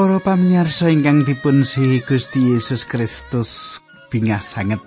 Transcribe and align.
Para 0.00 0.16
pamirsa 0.16 0.88
ingkang 0.88 1.28
dipun 1.28 1.60
sihi 1.60 2.00
Gusti 2.00 2.56
Yesus 2.56 2.88
Kristus 2.88 3.84
bingah 4.08 4.40
sanget. 4.40 4.80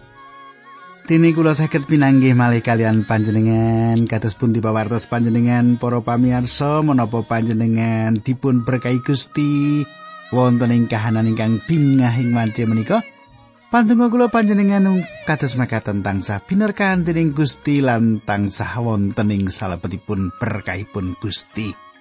Dene 1.06 1.30
kula 1.38 1.54
saged 1.54 1.86
pinanggih 1.86 2.34
malih 2.34 2.66
kalian 2.66 3.06
panjenengan 3.06 4.10
kados 4.10 4.34
pun 4.34 4.58
dipawartos 4.58 5.06
panjenengan 5.06 5.78
para 5.78 6.02
pamirsa 6.02 6.82
menapa 6.82 7.22
panjenengan 7.22 8.26
dipun 8.26 8.66
berkahi 8.66 9.06
Gusti 9.06 9.86
wonten 10.34 10.74
ing 10.74 10.90
kahanan 10.90 11.30
ingkang 11.30 11.62
bingah 11.62 12.18
ing 12.18 12.34
wanci 12.34 12.66
menika. 12.66 13.06
Pantungo 13.70 14.10
kula 14.10 14.34
panjenengan 14.34 15.06
kados 15.30 15.62
makaten 15.62 16.02
tansah 16.02 16.42
binerkahan 16.42 17.06
dening 17.06 17.38
Gusti 17.38 17.86
lan 17.86 18.18
tansah 18.18 18.82
wonten 18.82 19.30
ing 19.30 19.46
salebetipun 19.46 20.34
berkahipun 20.42 21.14
Gusti. 21.22 21.93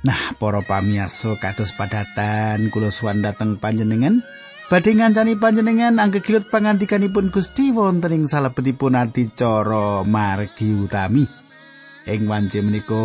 Nah, 0.00 0.32
para 0.40 0.64
pamirsa 0.64 1.36
kados 1.36 1.76
padatan 1.76 2.72
kula 2.72 2.88
suwan 2.88 3.20
dhateng 3.20 3.60
panjenengan 3.60 4.24
badhe 4.72 4.96
ngancani 4.96 5.36
panjenengan 5.36 6.00
anggegilut 6.00 6.48
pangandikanipun 6.48 7.28
Gusti 7.28 7.68
wonten 7.68 8.16
ing 8.16 8.24
salebetipun 8.24 8.96
adicara 8.96 10.00
margi 10.08 10.72
utami. 10.72 11.28
Ing 12.08 12.24
wanci 12.24 12.64
menika 12.64 13.04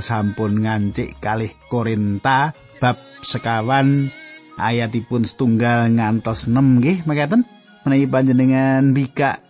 sampun 0.00 0.64
ngancik 0.64 1.20
kalih 1.20 1.52
Korinta 1.68 2.56
bab 2.80 2.96
sekawan 3.20 4.08
ayatipun 4.56 5.28
setunggal 5.28 5.92
ngantos 5.92 6.48
6 6.48 6.56
nggih 6.56 7.04
mekaten 7.04 7.44
menawi 7.84 8.08
panjenengan 8.08 8.96
bika 8.96 9.44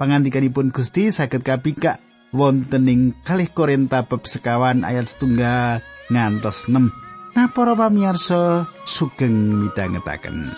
pangandikanipun 0.00 0.72
Gusti 0.72 1.12
saged 1.12 1.44
kapika 1.44 2.00
wonten 2.32 2.88
ing 2.88 3.12
kalih 3.28 3.52
Korinta 3.52 4.08
bab 4.08 4.24
sekawan 4.24 4.88
ayat 4.88 5.04
setunggal 5.04 5.84
ngantos 6.10 6.66
6. 6.68 6.90
Nah 7.38 7.48
para 7.54 7.72
pamirsa 7.78 8.66
sugeng 8.84 9.64
midhangetaken. 9.64 10.50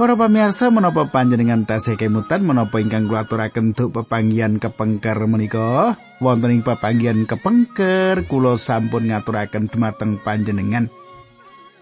Para 0.00 0.16
pamirsa 0.16 0.72
menapa 0.72 1.12
panjenengan 1.12 1.68
tasih 1.68 2.00
kemutan 2.00 2.40
menapa 2.40 2.80
ingkang 2.80 3.04
kula 3.04 3.28
aturaken 3.28 3.76
duk 3.76 3.92
pepanggihan 3.92 4.56
kepengker 4.56 5.28
menika? 5.28 5.92
Wonten 6.24 6.56
ing 6.56 6.64
pepanggihan 6.64 7.28
kepengker 7.28 8.24
kula 8.24 8.56
sampun 8.56 9.12
ngaturaken 9.12 9.68
dumateng 9.68 10.16
panjenengan. 10.24 10.88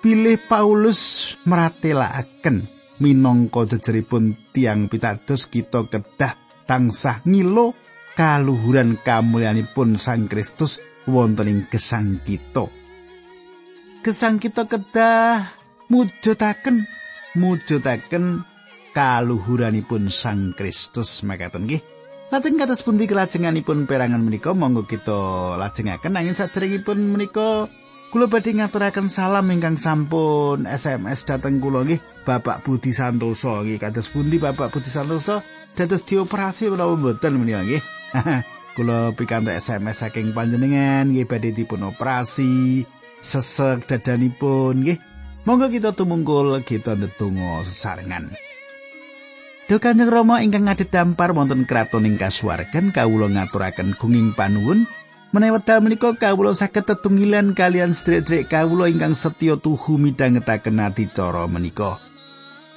Pilih 0.03 0.35
Paulus 0.51 1.31
meratelaken 1.47 2.67
minangka 2.99 3.79
jejeripun 3.79 4.35
tiang 4.51 4.91
pitados 4.91 5.47
kita 5.47 5.87
kedah 5.87 6.35
tansah 6.67 7.23
ngilo 7.23 7.79
kaluhuran 8.19 8.99
kamulyanipun 8.99 9.95
Sang 9.95 10.27
Kristus 10.27 10.83
wonten 11.07 11.47
ing 11.47 11.61
gesang 11.71 12.19
kita. 12.27 12.67
Gesang 14.03 14.43
kita 14.43 14.67
kedah 14.67 15.55
mujudaken 15.87 16.99
mujudaken 17.37 18.45
kaluhuranipun 18.97 20.09
Sang 20.09 20.57
Kristus. 20.57 21.21
Makaten 21.27 21.69
nggih. 21.69 21.83
Lajeng 22.29 22.61
kados 22.61 22.85
pundi 22.85 23.09
kelajenganipun 23.09 23.89
perangan 23.89 24.21
menika 24.21 24.53
monggo 24.53 24.85
kita 24.85 25.57
lajengaken. 25.57 26.13
Nanging 26.13 26.37
saderengipun 26.37 27.01
menika 27.01 27.73
kula 28.13 28.29
badhe 28.29 28.53
ngaturaken 28.53 29.09
salam 29.09 29.49
ingkang 29.49 29.81
sampun 29.81 30.69
SMS 30.69 31.25
dateng 31.25 31.61
kula 31.61 31.89
nggih. 31.89 32.01
Bapak 32.29 32.65
Budi 32.65 32.93
Santoso 32.93 33.65
nggih. 33.65 33.81
Kados 33.81 34.13
pundi 34.13 34.37
Bapak 34.37 34.69
Budi 34.69 34.93
Santoso? 34.93 35.41
Dados 35.73 36.05
dioperasi 36.05 36.69
menawa 36.69 36.97
mboten 37.01 37.41
menika 37.41 37.65
nggih. 37.65 37.83
kula 38.77 39.11
pikantuk 39.17 39.59
SMS 39.59 40.07
saking 40.07 40.31
panjenengan 40.31 41.11
nggih 41.11 41.27
badhe 41.27 41.51
dipun 41.51 41.83
operasi 41.89 42.87
sesek 43.19 43.91
dadanipun 43.91 44.87
nggih 44.87 44.99
Monggo 45.47 45.71
kita 45.71 45.95
tumungkul 45.95 46.59
kita 46.67 46.99
ndedonga 46.99 47.63
sesarengan. 47.63 48.35
Duh 49.69 49.77
Kanjeng 49.77 50.09
Rama 50.09 50.41
ingkang 50.41 50.65
ngadhep 50.65 50.89
dampar 50.89 51.37
wonten 51.37 51.69
kraton 51.69 52.09
ing 52.09 52.17
kasuwargan 52.17 52.89
kawula 52.89 53.29
ngaturaken 53.29 54.01
gunging 54.01 54.33
panuwun 54.33 54.89
menawi 55.29 55.61
wekdal 55.61 55.85
menika 55.85 56.17
kawula 56.17 56.57
saged 56.57 56.89
tetunggilan 56.89 57.53
kalian 57.53 57.93
sedherek 57.93 58.49
kawula 58.49 58.89
ingkang 58.89 59.13
setya 59.13 59.61
tuhu 59.61 60.01
midhangetaken 60.01 60.81
adicara 60.81 61.45
menika. 61.45 62.01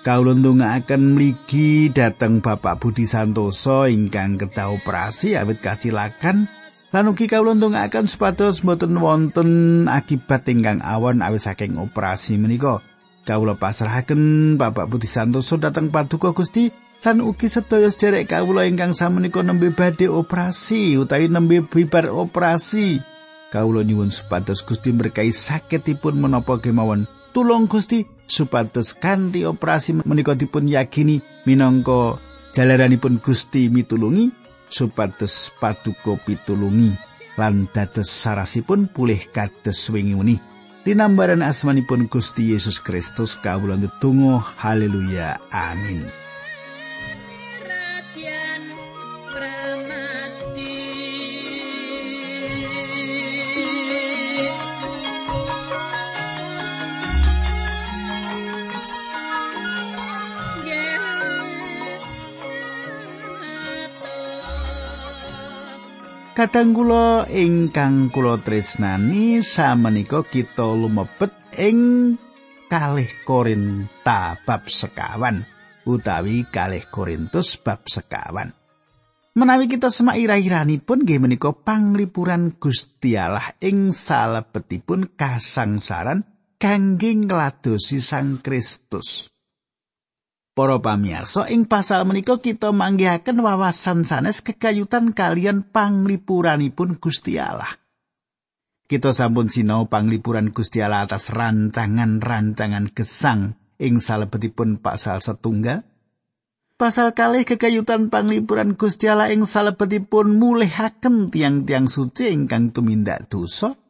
Kawula 0.04 0.36
ndongaaken 0.36 1.16
mligi 1.16 1.96
dhateng 1.96 2.44
Bapak 2.44 2.84
Budi 2.84 3.08
Santoso 3.08 3.88
ingkang 3.88 4.36
kedah 4.36 4.76
operasi 4.76 5.40
awit 5.40 5.64
kacilakan 5.64 6.52
Lan 6.91 7.07
ugi 7.07 7.31
kawula 7.31 7.56
ndongaaken 7.56 8.12
supados 8.12 8.68
mboten 8.68 9.00
wonten 9.00 9.52
akibat 9.88 10.44
ingkang 10.52 10.84
awan 10.84 11.24
awis 11.24 11.47
saking 11.47 11.79
operasi 11.79 12.35
menika. 12.35 12.84
Kawula 13.24 13.56
pasrahaken 13.56 14.59
Bapak 14.59 14.91
Budi 14.91 15.07
Santoso 15.07 15.56
dhateng 15.56 15.88
Paduka 15.88 16.35
Gusti 16.35 16.68
lan 17.00 17.24
ugi 17.24 17.47
sedaya 17.47 17.88
sederek 17.88 18.35
kawula 18.35 18.68
ingkang 18.68 18.91
samenika 18.91 19.40
nembe 19.40 19.72
badhe 19.72 20.12
operasi 20.12 21.00
utawi 21.00 21.31
nembe 21.31 21.63
bibar 21.63 22.12
operasi. 22.12 23.00
Kawula 23.56 23.88
nyuwun 23.88 24.12
supados 24.12 24.59
Gusti 24.59 24.91
berkahi 24.91 25.31
sakitipun 25.31 26.19
menapa 26.19 26.59
kemawon. 26.59 27.07
Tulung 27.31 27.72
Gusti 27.72 28.03
supados 28.28 29.00
kanthi 29.00 29.47
operasi 29.47 29.96
menika 30.03 30.35
dipun 30.35 30.68
yakini 30.68 31.24
minangka 31.47 32.19
jalaranipun 32.51 33.24
Gusti 33.24 33.72
mitulungi 33.72 34.41
supados 34.72 35.52
paduka 35.59 36.16
pitulungi 36.26 36.96
lan 37.36 37.68
dados 37.76 38.08
sarasipun 38.08 38.88
pulih 38.88 39.28
kados 39.36 39.92
wingi 39.92 40.16
weni. 40.16 40.36
Tinambaran 40.82 41.46
asmanipun 41.46 42.09
Gusti 42.09 42.56
Yesus 42.56 42.81
Kristus 42.81 43.38
kawula 43.38 43.78
ndedonga 43.78 44.42
haleluya 44.58 45.38
amin. 45.54 46.31
Kadang 66.42 66.74
kula 66.74 67.30
ingkang 67.30 68.10
kula 68.10 68.42
tresnani 68.42 69.46
samenika 69.46 70.26
kita 70.26 70.74
lumebet 70.74 71.30
ing 71.62 72.18
kalih 72.66 73.06
Korinta 73.22 74.42
bab 74.42 74.66
sekawan 74.66 75.46
utawi 75.86 76.50
kalih 76.50 76.82
Korintus 76.90 77.62
bab 77.62 77.86
sekawan. 77.86 78.50
Menawi 79.38 79.70
kita 79.70 79.94
semak 79.94 80.18
ira-iranipun 80.18 81.06
nggih 81.06 81.22
menika 81.22 81.54
panglipuran 81.54 82.58
Gusti 82.58 83.14
Allah 83.14 83.54
ing 83.62 83.94
salebetipun 83.94 85.14
kasangsaran 85.14 86.26
kangge 86.58 87.22
ngladosi 87.22 88.02
Sang 88.02 88.42
Kristus. 88.42 89.31
Para 90.51 90.83
pamirsa 90.83 91.48
ing 91.48 91.63
pasal 91.63 92.03
menika 92.03 92.36
kita 92.36 92.75
manggihaken 92.75 93.39
wawasan 93.39 94.03
sanes 94.03 94.44
kekayutan 94.44 95.15
kalian 95.15 95.63
panglipuranipun 95.63 97.00
Gusti 97.00 97.39
Allah. 97.39 97.80
Kita 98.83 99.15
sampun 99.15 99.48
sinau 99.48 99.88
panglipuran 99.88 100.51
Gusti 100.51 100.83
Allah 100.83 101.07
atas 101.07 101.31
rancangan-rancangan 101.31 102.92
gesang 102.92 103.56
ing 103.80 104.03
salebetipun 104.03 104.83
pasal 104.83 105.24
setunggal. 105.24 105.88
Pasal 106.75 107.15
kalih 107.15 107.47
kekayutan 107.47 108.12
panglipuran 108.12 108.75
Gusti 108.75 109.07
Allah 109.07 109.31
ing 109.31 109.47
salebetipun 109.47 110.36
mulihaken 110.36 111.31
tiang-tiang 111.31 111.88
suci 111.88 112.27
ingkang 112.27 112.75
tumindak 112.75 113.31
dosa. 113.31 113.81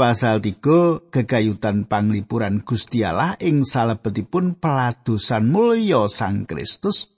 Pasal 0.00 0.40
3 0.40 1.12
gegayutan 1.12 1.84
panglipuran 1.84 2.64
Gusti 2.64 3.04
Allah 3.04 3.36
ing 3.36 3.68
salebetipun 3.68 4.56
peladusan 4.56 5.44
mulya 5.44 6.08
Sang 6.08 6.48
Kristus. 6.48 7.12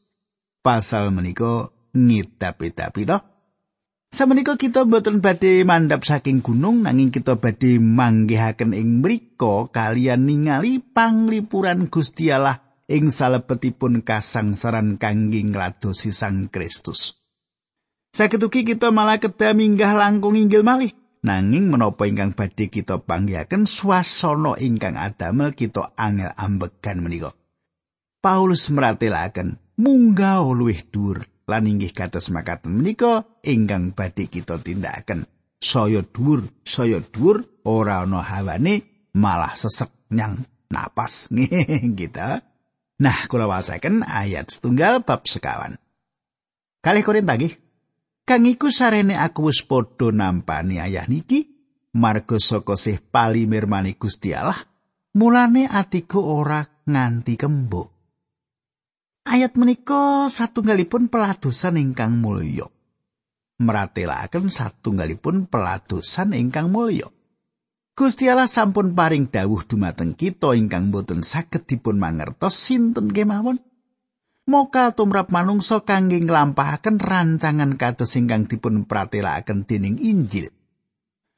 Pasal 0.66 1.14
menika 1.14 1.70
ngidapi-dapi 1.94 3.02
to. 3.06 3.22
Samenika 4.10 4.58
kita 4.58 4.82
boten 4.82 5.22
badhe 5.22 5.62
mandap 5.62 6.02
saking 6.02 6.42
gunung 6.42 6.82
nanging 6.82 7.14
kita 7.14 7.38
badhe 7.38 7.78
manggihaken 7.78 8.74
ing 8.74 8.98
mriku 8.98 9.70
kalian 9.70 10.26
ningali 10.26 10.82
panglipuran 10.82 11.86
Gusti 11.86 12.34
Allah 12.34 12.82
ing 12.90 13.14
salebetipun 13.14 14.02
kasangsaran 14.02 14.98
kangge 14.98 15.38
ngladosi 15.38 16.10
Sang 16.10 16.50
Kristus. 16.50 17.14
Saged 18.10 18.42
ugi 18.42 18.66
kita 18.66 18.90
malah 18.90 19.22
kedah 19.22 19.54
minggah 19.54 19.94
langkung 19.94 20.34
inggil 20.34 20.66
malih. 20.66 20.90
Nanging 21.22 21.70
menapa 21.70 22.10
ingkang 22.10 22.34
badhe 22.34 22.66
kita 22.66 22.98
panggihaken 22.98 23.62
swasana 23.62 24.58
ingkang 24.58 24.98
adamel 24.98 25.54
kita 25.54 25.94
angel 25.94 26.34
ambegan 26.34 26.98
menika. 26.98 27.30
Paulus 28.18 28.66
meratelaken 28.74 29.54
munggah 29.78 30.42
luwih 30.42 30.82
dhuwur 30.90 31.22
lan 31.46 31.70
inggih 31.70 31.94
kados 31.94 32.26
makaten 32.34 32.74
menika 32.74 33.22
ingkang 33.46 33.94
badhe 33.94 34.26
kita 34.26 34.58
tindakaken. 34.58 35.22
Saya 35.62 36.02
dhuwur, 36.02 36.42
saya 36.66 36.98
dhuwur 36.98 37.62
ora 37.70 38.02
ana 38.02 38.18
hawane 38.18 39.06
malah 39.14 39.54
sesek 39.54 40.10
nyang 40.10 40.42
napas 40.74 41.30
kita. 41.98 42.42
Nah, 42.98 43.18
kula 43.30 43.46
wasaken 43.46 44.02
ayat 44.02 44.50
setunggal 44.50 45.06
bab 45.06 45.22
sekawan. 45.22 45.78
Kalih 46.82 47.06
Korinta 47.06 47.38
nggih. 47.38 47.54
Kang 48.22 48.46
iku 48.46 48.70
sarene 48.70 49.18
aku 49.18 49.50
wis 49.50 49.66
padha 49.66 50.14
nampani 50.14 50.78
ayah 50.78 51.10
niki 51.10 51.52
marga 51.98 52.38
saka 52.38 52.78
sih 52.78 53.02
pali 53.02 53.50
mirmani 53.50 53.98
Gusti 53.98 54.30
Allah, 54.30 54.62
mulane 55.18 55.66
atiku 55.66 56.22
ora 56.22 56.62
nganti 56.86 57.34
kembo. 57.34 57.82
Ayat 59.22 59.54
menika 59.54 60.26
satunggalipun 60.26 61.06
peladosan 61.06 61.78
ingkang 61.78 62.18
mulya. 62.18 62.66
Meratelaken 63.62 64.50
satunggalipun 64.50 65.46
peladosan 65.46 66.34
ingkang 66.34 66.70
mulya. 66.70 67.06
Gusti 67.92 68.26
Allah 68.26 68.50
sampun 68.50 68.96
paring 68.96 69.30
dawuh 69.30 69.62
dumateng 69.68 70.18
kita 70.18 70.58
ingkang 70.58 70.90
boten 70.90 71.22
saged 71.22 71.68
dipun 71.68 72.02
mangertos 72.02 72.56
sinten 72.56 73.12
kemawon. 73.14 73.62
Moka 74.42 74.90
tumrap 74.90 75.30
manungsa 75.30 75.86
kangge 75.86 76.18
nglampahaken 76.18 76.98
rancangan 76.98 77.78
kados 77.78 78.18
ingkang 78.18 78.50
dipun 78.50 78.90
pratelakaken 78.90 79.62
dening 79.62 80.02
Injil. 80.02 80.50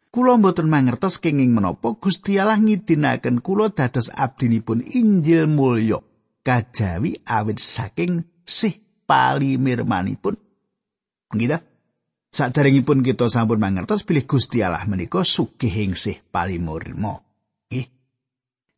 Kula 0.08 0.40
boten 0.40 0.72
mangertos 0.72 1.20
kenging 1.20 1.52
menapa 1.52 2.00
Gusti 2.00 2.40
Allah 2.40 2.56
ngidinaken 2.56 3.44
kula 3.44 3.76
dados 3.76 4.08
abdinipun 4.08 4.80
Injil 4.80 5.50
mulya 5.50 6.00
kajawi 6.40 7.20
awit 7.28 7.60
saking 7.60 8.24
sih 8.46 8.80
palimirmanipun. 9.04 10.40
Nggih 11.34 11.60
Sadaringipun 12.34 13.06
kita 13.06 13.30
sampun 13.30 13.62
mangertos 13.62 14.02
pilih 14.02 14.24
Gusti 14.26 14.58
Allah 14.64 14.82
menika 14.88 15.22
sugih 15.22 15.70
ing 15.70 15.92
sih 15.92 16.18
palimurma. 16.18 17.20
Nggih. 17.68 17.86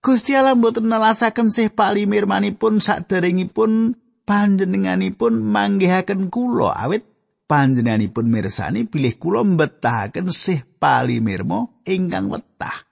Gusti 0.02 0.34
Allah 0.34 0.58
mboten 0.58 0.90
nelasaken 0.90 1.49
sih 1.49 1.70
palimirmanipun 1.70 2.82
sadaringipun 2.82 3.96
panjenenganipun 4.26 5.38
manggihaken 5.38 6.28
kula 6.28 6.75
awit 6.75 7.06
panjenenganipun 7.46 8.26
mirsani 8.26 8.84
pilih 8.84 9.14
kula 9.17 9.46
mbetahaken 9.46 10.28
sih 10.34 10.61
palimirma 10.82 11.87
ingkang 11.87 12.28
wetah. 12.28 12.84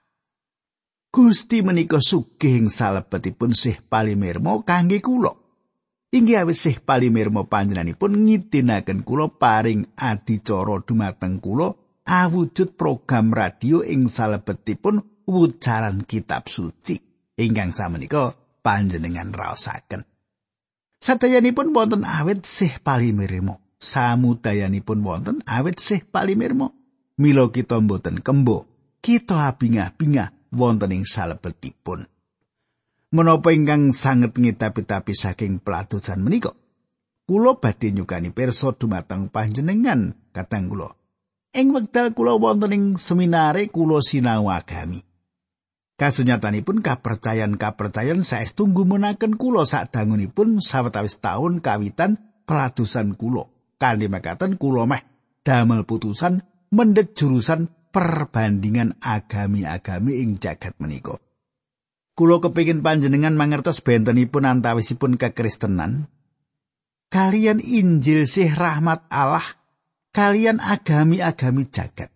Gusti 1.11 1.63
menika 1.63 1.99
sugih 1.99 2.59
ing 2.59 2.67
salebetipun 2.71 3.51
sih 3.51 3.75
palimirma 3.83 4.63
kangge 4.63 5.03
kula. 5.03 5.31
Inggih 6.15 6.47
awis 6.47 6.79
palimirma 6.79 7.43
panjenenganipun 7.51 8.23
ngidinaken 8.23 9.03
kula 9.03 9.27
paring 9.35 9.99
adicara 9.99 10.79
dumateng 10.87 11.43
kula 11.43 11.75
awujud 12.07 12.79
program 12.79 13.35
radio 13.35 13.83
ing 13.83 14.07
salebetipun 14.07 15.27
wujaran 15.27 16.07
kitab 16.07 16.47
suci 16.47 16.95
ingkang 17.35 17.75
samenika 17.75 18.31
panjenengan 18.63 19.35
raosaken. 19.35 20.14
Sadayanipun 21.05 21.69
wonten 21.69 22.01
awit 22.01 22.49
sih 22.49 22.73
palimirma. 22.81 23.61
Samudayanipun 23.77 25.05
wonten 25.05 25.45
awit 25.45 25.77
sih 25.77 26.01
palimirma. 26.01 26.73
Mila 27.21 27.53
kita 27.53 27.77
mboten 27.77 28.25
kembo, 28.25 28.65
kita 29.05 29.53
abingah-bingah 29.53 30.33
wonten 30.49 30.97
ing 30.97 31.05
salebetipun. 31.05 32.09
menapa 33.15 33.55
ingkang 33.55 33.95
sanget 33.95 34.35
ngitapi-tapi 34.35 35.15
saking 35.15 35.63
pelatusan 35.63 36.19
menika 36.19 36.51
kula 37.23 37.55
badhe 37.55 37.95
nyukani 37.95 38.35
pirsa 38.35 38.75
dumateng 38.75 39.31
panjenengan 39.31 40.19
katang 40.35 40.67
kula 40.67 40.91
ing 41.55 41.71
wekdal 41.71 42.11
kula 42.11 42.35
wonten 42.35 42.75
ing 42.75 42.83
seminare 42.99 43.71
kula 43.71 44.03
sinau 44.03 44.51
agami 44.51 44.99
kasunyatanipun 45.95 46.83
kapercayan-kapercayan 46.83 48.23
saestu 48.23 48.67
ngumunaken 48.67 49.39
kula 49.39 49.63
sadangunipun 49.63 50.59
sawetawis 50.59 51.19
taun 51.19 51.63
kawitan 51.63 52.19
pelatusan 52.47 53.15
kula. 53.15 53.47
Kanthi 53.75 54.07
makaten 54.07 54.55
kula 54.55 54.87
meh 54.87 55.03
damel 55.43 55.83
putusan 55.83 56.43
mendhet 56.71 57.15
jurusan 57.15 57.67
perbandingan 57.91 58.99
agami-agami 58.99 60.23
ing 60.23 60.39
jagat 60.39 60.75
menika. 60.79 61.15
Kulo 62.15 62.39
kepingin 62.39 62.79
panjenengan 62.79 63.35
mangertos 63.35 63.83
bentenipun 63.83 64.47
antawisipun 64.47 65.19
kekristenan. 65.19 66.07
Kalian 67.11 67.59
Injil 67.59 68.23
sih 68.23 68.47
rahmat 68.47 69.03
Allah 69.11 69.43
kalian 70.15 70.63
agami-agami 70.63 71.67
jagat. 71.67 72.14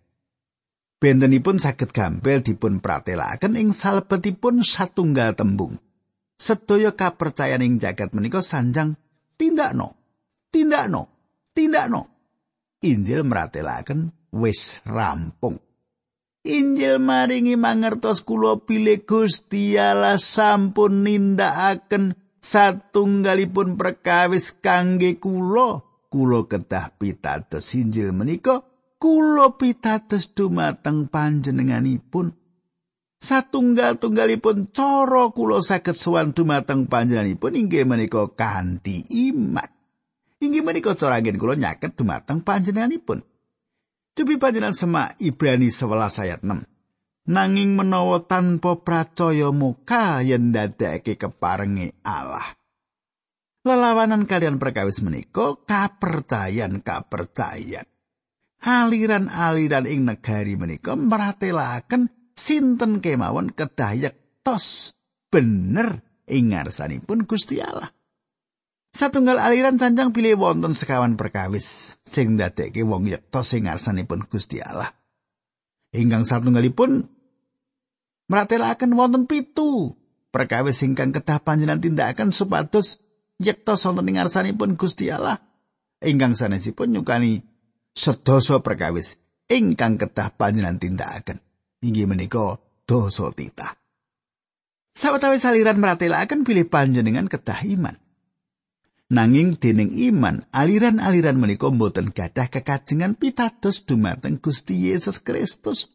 Bentenipun 1.00 1.56
saged 1.56 1.96
gampil 1.96 2.44
dipun 2.44 2.84
pratelaken 2.84 3.56
ing 3.56 3.72
salebetipun 3.72 4.60
satunggal 4.60 5.32
tembung. 5.32 5.80
Sedaya 6.36 6.92
kapercayan 6.92 7.64
ing 7.64 7.80
jagat 7.80 8.12
menika 8.12 8.44
sanjang 8.44 9.00
tindakno, 9.40 9.96
tindakno, 10.52 11.08
tindakno. 11.56 12.04
Injil 12.84 13.24
meratelaken 13.24 14.12
wis 14.36 14.84
rampung. 14.84 15.56
Injil 16.44 17.00
maringi 17.00 17.56
mangertos 17.56 18.20
kula 18.20 18.60
pilih 18.60 19.00
Gusti 19.04 19.80
Allah 19.80 20.20
sampun 20.20 21.04
nindakaken 21.04 22.12
satunggalipun 22.44 23.80
perkawis 23.80 24.52
kangge 24.60 25.16
kula. 25.16 25.80
Kula 26.12 26.44
kedah 26.44 26.92
pitados 27.00 27.72
Injil 27.72 28.12
menika 28.12 28.69
kula 29.00 29.56
pitados 29.56 30.28
dumateng 30.36 31.08
panjenenganipun. 31.08 32.36
Satunggal-tunggalipun 33.20 34.72
cara 34.72 35.32
kula 35.32 35.64
saged 35.64 35.96
sowan 35.96 36.36
dumateng 36.36 36.88
panjenenganipun 36.88 37.52
inggih 37.56 37.88
menika 37.88 38.28
kanthi 38.32 39.08
iman. 39.32 39.68
Inggih 40.40 40.64
menika 40.64 40.92
cara 40.96 41.20
kula 41.24 41.56
nyaket 41.56 41.96
dumateng 41.96 42.44
panjenenganipun. 42.44 43.24
Cupi 44.12 44.36
panjenengan 44.36 44.76
semak 44.76 45.16
Ibrani 45.20 45.72
11 45.72 46.24
ayat 46.28 46.40
6. 46.44 46.68
Nanging 47.30 47.76
menawa 47.76 48.24
tanpa 48.24 48.80
pracaya 48.80 49.52
muka 49.52 50.24
yen 50.24 50.50
dadekake 50.52 51.20
keparenge 51.20 51.94
Allah. 52.02 52.56
Lelawanan 53.60 54.24
kalian 54.24 54.56
perkawis 54.56 55.04
menika 55.04 55.60
kapercayan 55.68 56.80
kapercayan. 56.80 57.89
Aliran-aliran 58.60 59.88
ing 59.88 60.04
negari 60.04 60.52
menika 60.60 60.92
meratelaken 60.92 62.12
sinten 62.36 63.00
kemawon 63.00 63.56
kedah 63.56 64.12
tos 64.44 64.92
bener 65.32 66.04
ing 66.28 66.52
ngarsanipun 66.52 67.24
Gusti 67.24 67.64
Allah. 67.64 67.88
Satunggal 68.90 69.38
aliran 69.38 69.78
sanjang 69.78 70.10
pilih 70.10 70.34
wonten 70.34 70.74
sekawan 70.74 71.14
perkawis 71.14 71.98
sing 72.02 72.34
dadekke 72.34 72.82
wong 72.82 73.06
yekta 73.06 73.40
sing 73.46 73.70
ngarsanipun 73.70 74.26
Gusti 74.26 74.58
Allah. 74.58 74.90
Ingkang 75.94 76.26
satunggalipun 76.26 77.06
meratelaken 78.26 78.92
wonten 78.98 79.24
pitu 79.30 79.94
perkawis 80.34 80.82
ingkang 80.82 81.14
kedah 81.14 81.38
panjenengan 81.42 81.80
tindakaken 81.80 82.34
supados 82.34 82.98
yekta 83.38 83.78
sonten 83.78 84.10
ing 84.10 84.18
ngarsanipun 84.18 84.74
Gusti 84.74 85.08
Allah. 85.08 85.38
Ingkang 86.02 86.34
sanesipun 86.34 86.90
nyukani 86.90 87.49
sedasa 87.94 88.62
perkawis 88.62 89.18
ingkang 89.50 89.98
kedah 89.98 90.34
panjenengan 90.38 90.78
tindakaken. 90.78 91.42
Inggih 91.80 92.06
menika 92.06 92.60
dosa 92.86 93.32
titah. 93.34 93.74
Sawetawis 94.94 95.46
aliran 95.46 95.78
meratelaken 95.80 96.44
pilih 96.44 96.66
panjenengan 96.68 97.30
kedah 97.30 97.62
iman. 97.78 97.96
Nanging 99.10 99.58
dening 99.58 99.90
iman, 100.12 100.46
aliran-aliran 100.54 101.34
menika 101.34 101.66
mboten 101.66 102.14
gadah 102.14 102.46
kekajengan 102.46 103.18
pitados 103.18 103.82
dumateng 103.82 104.38
Gusti 104.38 104.86
Yesus 104.86 105.18
Kristus. 105.18 105.90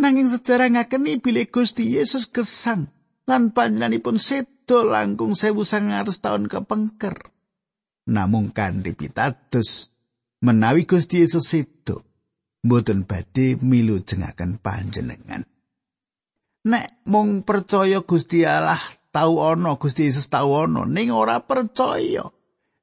Nanging 0.00 0.32
sejarah 0.32 0.72
ngakeni 0.72 1.20
bilih 1.20 1.52
Gusti 1.52 1.84
Yesus 1.84 2.32
gesang 2.32 2.88
lan 3.28 3.52
panjenenganipun 3.52 4.16
sedo 4.16 4.88
langkung 4.88 5.36
sewu 5.36 5.68
sangatus 5.68 6.24
tahun 6.24 6.48
kepengker. 6.48 7.28
Namung 8.08 8.56
kanthi 8.56 8.96
pitados 8.96 9.93
menawi 10.44 10.84
Gusti 10.84 11.24
Yesus 11.24 11.48
sedo, 11.48 12.04
mboten 12.60 13.08
badhe 13.08 13.56
milu 13.64 14.04
jengaken 14.04 14.60
panjenengan. 14.60 15.48
Nek 16.68 17.00
mung 17.08 17.40
percaya 17.44 18.04
Gusti 18.04 18.44
Allah 18.44 18.80
tau 19.08 19.40
ana 19.40 19.80
Gusti 19.80 20.08
Yesus 20.08 20.28
tau 20.28 20.52
ana 20.60 20.84
ning 20.84 21.12
ora 21.12 21.40
percaya 21.40 22.28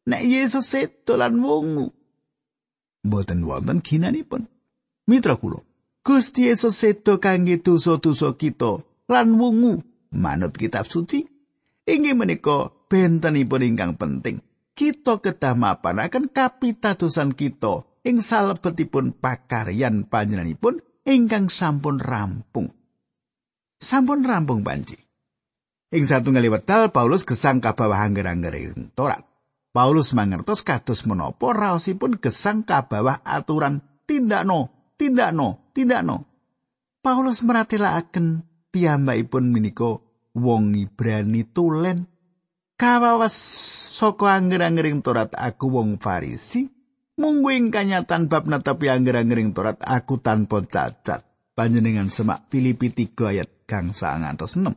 nek 0.09 0.21
Yesus 0.25 0.65
sedo 0.69 1.17
lan 1.17 1.37
wungu 1.41 1.89
Mboten 3.01 3.41
wonten 3.49 3.81
ginanipun. 3.81 4.45
Mitra 5.09 5.33
kula, 5.33 5.57
Gusti 6.05 6.45
Yesus 6.45 6.77
sedo 6.77 7.17
kangge 7.17 7.57
dosa-dosa 7.57 8.37
kita 8.37 8.85
lan 9.09 9.41
wungu 9.41 9.81
manut 10.13 10.53
kitab 10.53 10.85
suci. 10.85 11.25
Inggih 11.81 12.13
menika 12.13 12.69
bentenipun 12.85 13.65
ingkang 13.65 13.97
penting. 13.97 14.37
Kita 14.71 15.19
kedah 15.19 15.53
mapanaken 15.53 16.31
kapitadosan 16.31 17.35
kita 17.35 17.85
ing 18.07 18.23
salebetipun 18.23 19.13
pakaryan 19.13 20.07
panjenenganipun 20.07 20.81
ingkang 21.05 21.51
sampun 21.51 22.01
rampung. 22.01 22.71
Sampun 23.81 24.21
rampung 24.23 24.61
panci. 24.61 24.97
Ing 25.91 26.03
satunggal 26.07 26.47
wekdal 26.47 26.95
Paulus 26.95 27.27
gesang 27.27 27.59
kabawah 27.59 27.99
angger-angger 27.99 28.55
Torat. 28.95 29.27
Paulus 29.71 30.11
mangertos 30.11 30.67
kados 30.67 31.07
menapa 31.07 31.55
raosipun 31.55 32.19
gesang 32.19 32.67
kabawah 32.67 33.23
aturan 33.23 33.79
tindakno, 34.03 34.71
tindakno, 34.99 35.71
tindakno. 35.71 36.27
Paulus 36.99 37.39
meratelaken 37.39 38.43
piyambakipun 38.71 39.47
menika 39.47 39.99
wong 40.35 40.75
Ibrani 40.75 41.47
tulen 41.47 42.10
kawawas 42.81 43.37
saka 43.93 44.41
angger-anggering 44.41 45.05
Torat 45.05 45.37
aku 45.37 45.69
wong 45.69 46.01
Farisi 46.01 46.65
mungguing 47.21 47.69
kanyatan 47.69 48.25
bab 48.25 48.49
netepi 48.49 48.89
angger-anggering 48.89 49.53
Torat 49.53 49.77
aku 49.85 50.17
tanpa 50.17 50.65
cacat 50.65 51.21
panjenengan 51.53 52.09
semak 52.09 52.49
Filipi 52.49 52.89
3 52.89 53.37
ayat 53.37 53.49
kang 53.69 53.93
9 53.93 54.73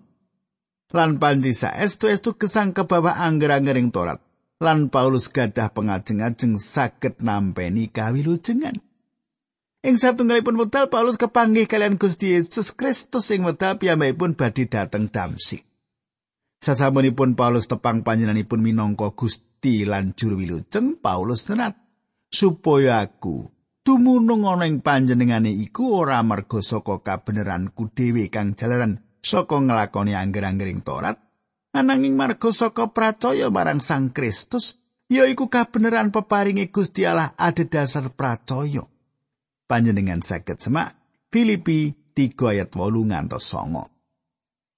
lan 0.95 1.19
panji 1.19 1.57
saestu-estu 1.57 2.39
kesang 2.39 2.71
kebawa 2.71 3.19
angger-anggering 3.19 3.91
Torat. 3.91 4.23
Lan 4.63 4.87
Paulus 4.95 5.27
gadah 5.27 5.75
pengajeng-ajeng 5.75 6.63
saged 6.63 7.19
nampeni 7.19 7.91
kawilujengan. 7.91 8.79
Ing 9.83 9.95
satunggalipun 9.99 10.55
wekdal 10.55 10.87
Paulus 10.89 11.19
kepanggih 11.19 11.67
kalian 11.67 11.99
Gusti 11.99 12.39
Yesus 12.39 12.71
Kristus 12.71 13.35
ing 13.35 13.43
wekdal 13.43 13.83
piyambakipun 13.83 14.39
badhe 14.39 14.71
dhateng 14.71 15.11
Damsik. 15.11 15.67
Sasampunipun 16.64 17.37
Paulus 17.37 17.68
tepang 17.68 18.00
panjenenganipun 18.00 18.64
minangka 18.64 19.12
Gusti 19.12 19.85
lan 19.85 20.16
juru 20.16 20.40
wilujeng 20.40 20.97
Paulus 20.97 21.44
senat 21.44 21.76
supaya 22.33 23.04
aku 23.04 23.52
dumunung 23.85 24.49
ana 24.49 24.64
ing 24.64 24.80
panjenengane 24.80 25.52
iku 25.52 26.00
ora 26.00 26.25
merga 26.25 26.64
saka 26.64 27.04
kabeneranku 27.04 27.92
dhewe 27.92 28.33
kang 28.33 28.56
jalaran 28.56 29.04
saka 29.21 29.61
nglakoni 29.61 30.16
angger-anggering 30.16 30.80
Torat 30.80 31.21
ananging 31.76 32.16
marga 32.16 32.49
saka 32.49 32.88
pracaya 32.88 33.52
marang 33.52 33.85
Sang 33.85 34.16
Kristus 34.16 34.80
yaiku 35.12 35.52
kabeneran 35.52 36.16
peparinge 36.16 36.73
Gusti 36.73 37.04
Allah 37.04 37.37
adhedhasar 37.37 38.09
pracaya. 38.16 38.88
Panjenengan 39.68 40.25
saged 40.25 40.64
semak 40.64 40.97
Filipi 41.28 41.92
3 42.16 42.56
ayat 42.56 42.73
8 42.73 42.88
ngantos 43.04 43.52
9 43.52 43.94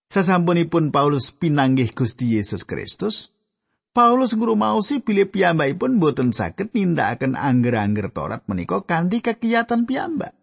Sasampunipun 0.07 0.95
Paulus 0.95 1.35
pinanggih 1.35 1.91
Gusti 1.91 2.39
Yesus 2.39 2.63
Kristus 2.63 3.35
Paulus 3.91 4.37
ngrumaosi 4.37 5.03
bilih 5.03 5.33
piyambakipun 5.33 5.99
boten 5.99 6.31
saged 6.31 6.71
nindakaken 6.71 7.35
angger-angger 7.35 8.13
Torat 8.13 8.45
menika 8.47 8.85
kanthi 8.85 9.25
kegiatan 9.25 9.89
piyambak 9.89 10.37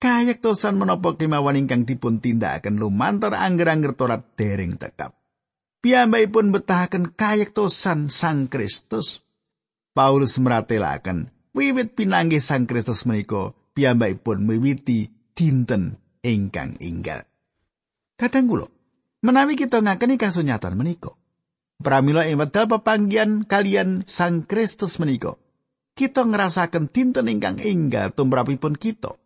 kayektosan 0.00 0.80
menapa 0.80 1.14
kemawon 1.14 1.60
ingkang 1.60 1.84
dipun 1.84 2.24
tindakaken 2.24 2.80
lumantar 2.80 3.36
angger-angger 3.36 3.94
Torat 3.94 4.24
dereng 4.34 4.80
cekap. 4.80 5.14
Piyambakipun 5.84 6.52
betahaken 6.52 7.12
kayektosan 7.12 8.08
Sang 8.08 8.48
Kristus. 8.48 9.24
Paulus 9.92 10.40
meratelaken 10.40 11.28
wiwit 11.52 11.94
pinanggih 11.94 12.40
Sang 12.40 12.64
Kristus 12.64 13.04
menika 13.04 13.52
piyambakipun 13.76 14.48
miwiti 14.48 15.12
dinten 15.36 16.00
ingkang 16.24 16.80
inggal. 16.80 17.28
Kadang 18.16 18.48
kula 18.48 18.68
menawi 19.20 19.56
kita 19.56 19.80
ngakeni 19.80 20.16
kasunyatan 20.16 20.76
menika. 20.76 21.12
Pramila 21.80 22.28
ing 22.28 22.36
wedal 22.36 22.68
pepanggian 22.68 23.48
kalian 23.48 24.04
Sang 24.04 24.44
Kristus 24.44 25.00
menika. 25.00 25.40
Kita 25.96 26.24
ngerasaken 26.28 26.92
dinten 26.92 27.28
ingkang 27.28 27.60
inggal 27.60 28.12
tumrapipun 28.12 28.76
kita. 28.76 29.16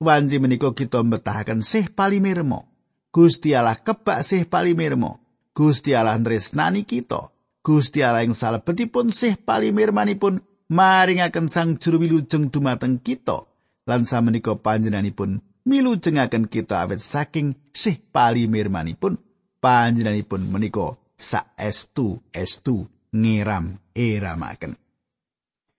Wanci 0.00 0.36
menika 0.40 0.72
kita 0.72 1.04
mbetahaken 1.04 1.60
sih 1.60 1.88
palimirmo. 1.88 2.68
Gusti 3.12 3.52
Allah 3.52 3.80
kebak 3.80 4.24
sih 4.24 4.48
palimirmo. 4.48 5.20
Gusti 5.52 5.92
Allah 5.92 6.16
tresnani 6.20 6.88
kita. 6.88 7.32
Gusti 7.60 8.00
Allah 8.00 8.24
ing 8.24 8.32
salebetipun 8.32 9.12
sih 9.12 9.36
palimirmanipun 9.36 10.40
maringaken 10.72 11.52
sang 11.52 11.76
juru 11.76 12.00
wilujeng 12.00 12.48
dumateng 12.48 12.96
kita. 13.00 13.44
Lan 13.84 14.08
samenika 14.08 14.56
panjenenganipun 14.56 15.49
milujengaken 15.64 16.48
kita 16.48 16.86
awet 16.86 17.02
saking 17.02 17.56
sih 17.74 17.98
palimirmanipun 17.98 19.20
panjenenganipun 19.60 20.48
menika 20.48 20.96
saestu 21.14 22.24
estu 22.32 22.88
ngiram 23.12 23.76
iramaken. 23.92 24.78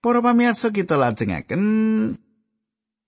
Para 0.02 0.18
pamirsa 0.18 0.74
kita 0.74 0.98
lajengaken 0.98 1.62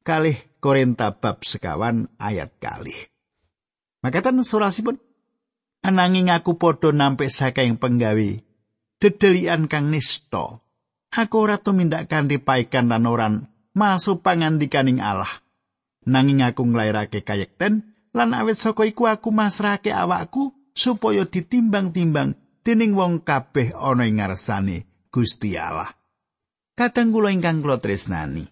kalih 0.07 0.39
Korinta 0.63 1.11
bab 1.13 1.43
sekawan 1.43 2.07
ayat 2.17 2.55
kalih. 2.63 2.97
Makatan 4.01 4.41
surasipun 4.47 4.97
ananging 5.85 6.31
aku 6.31 6.57
padha 6.57 6.95
nampi 6.95 7.29
saking 7.29 7.77
penggawe 7.77 8.31
dedelian 9.03 9.67
kang 9.69 9.93
nista. 9.93 10.63
Aku 11.15 11.37
ora 11.47 11.61
tumindak 11.61 12.11
kanthi 12.11 12.43
paikan 12.43 12.91
lan 12.91 13.07
oran 13.07 13.35
masuk 13.77 14.25
pangandikaning 14.25 14.99
Allah. 14.99 15.44
Nanging 16.05 16.45
aku 16.45 16.69
nglairake 16.69 17.25
kayekten 17.25 17.97
lan 18.13 18.31
awit 18.37 18.61
saka 18.61 18.85
iku 18.85 19.09
aku 19.09 19.33
masrahake 19.33 19.91
awakku 19.91 20.53
supaya 20.77 21.25
ditimbang-timbang 21.25 22.37
dening 22.61 22.93
wong 22.93 23.25
kabeh 23.25 23.73
ana 23.73 24.05
ing 24.05 24.21
ngarsane 24.21 25.09
Gusti 25.09 25.57
Allah. 25.57 25.89
Kadang 26.75 27.15
kula 27.15 27.31
ingkang 27.31 27.63
kula 27.63 27.79
tresnani, 27.79 28.43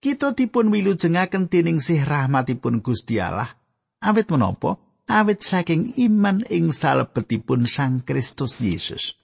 kita 0.00 0.36
dipun 0.36 0.68
wilujengaken 0.68 1.48
dening 1.48 1.80
sih 1.80 2.00
rahmatipun 2.00 2.84
Gusti 2.84 3.16
Allah. 3.16 3.48
Awit 4.00 4.28
menapa? 4.32 4.76
Awit 5.08 5.44
saking 5.44 5.96
iman 6.08 6.44
ing 6.48 6.72
salebetipun 6.72 7.68
Sang 7.68 8.04
Kristus 8.04 8.60
Yesus. 8.64 9.16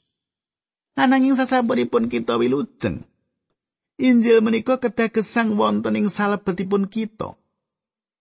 Ananging 0.97 1.37
sasampunipun 1.37 2.09
kita 2.09 2.41
wilujeng 2.41 3.05
Injil 3.97 4.45
menika 4.45 4.77
kedah 4.77 5.09
gesang 5.09 5.57
wonten 5.57 5.97
ing 5.97 6.13
salebetipun 6.13 6.89
kita 6.93 7.33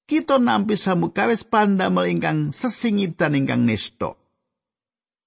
kita 0.06 0.40
nampi 0.40 0.80
samukawis 0.80 1.44
pandamel 1.44 2.08
ingkang 2.08 2.56
sesingitan 2.56 3.36
ingkang 3.36 3.68
nesta 3.68 4.16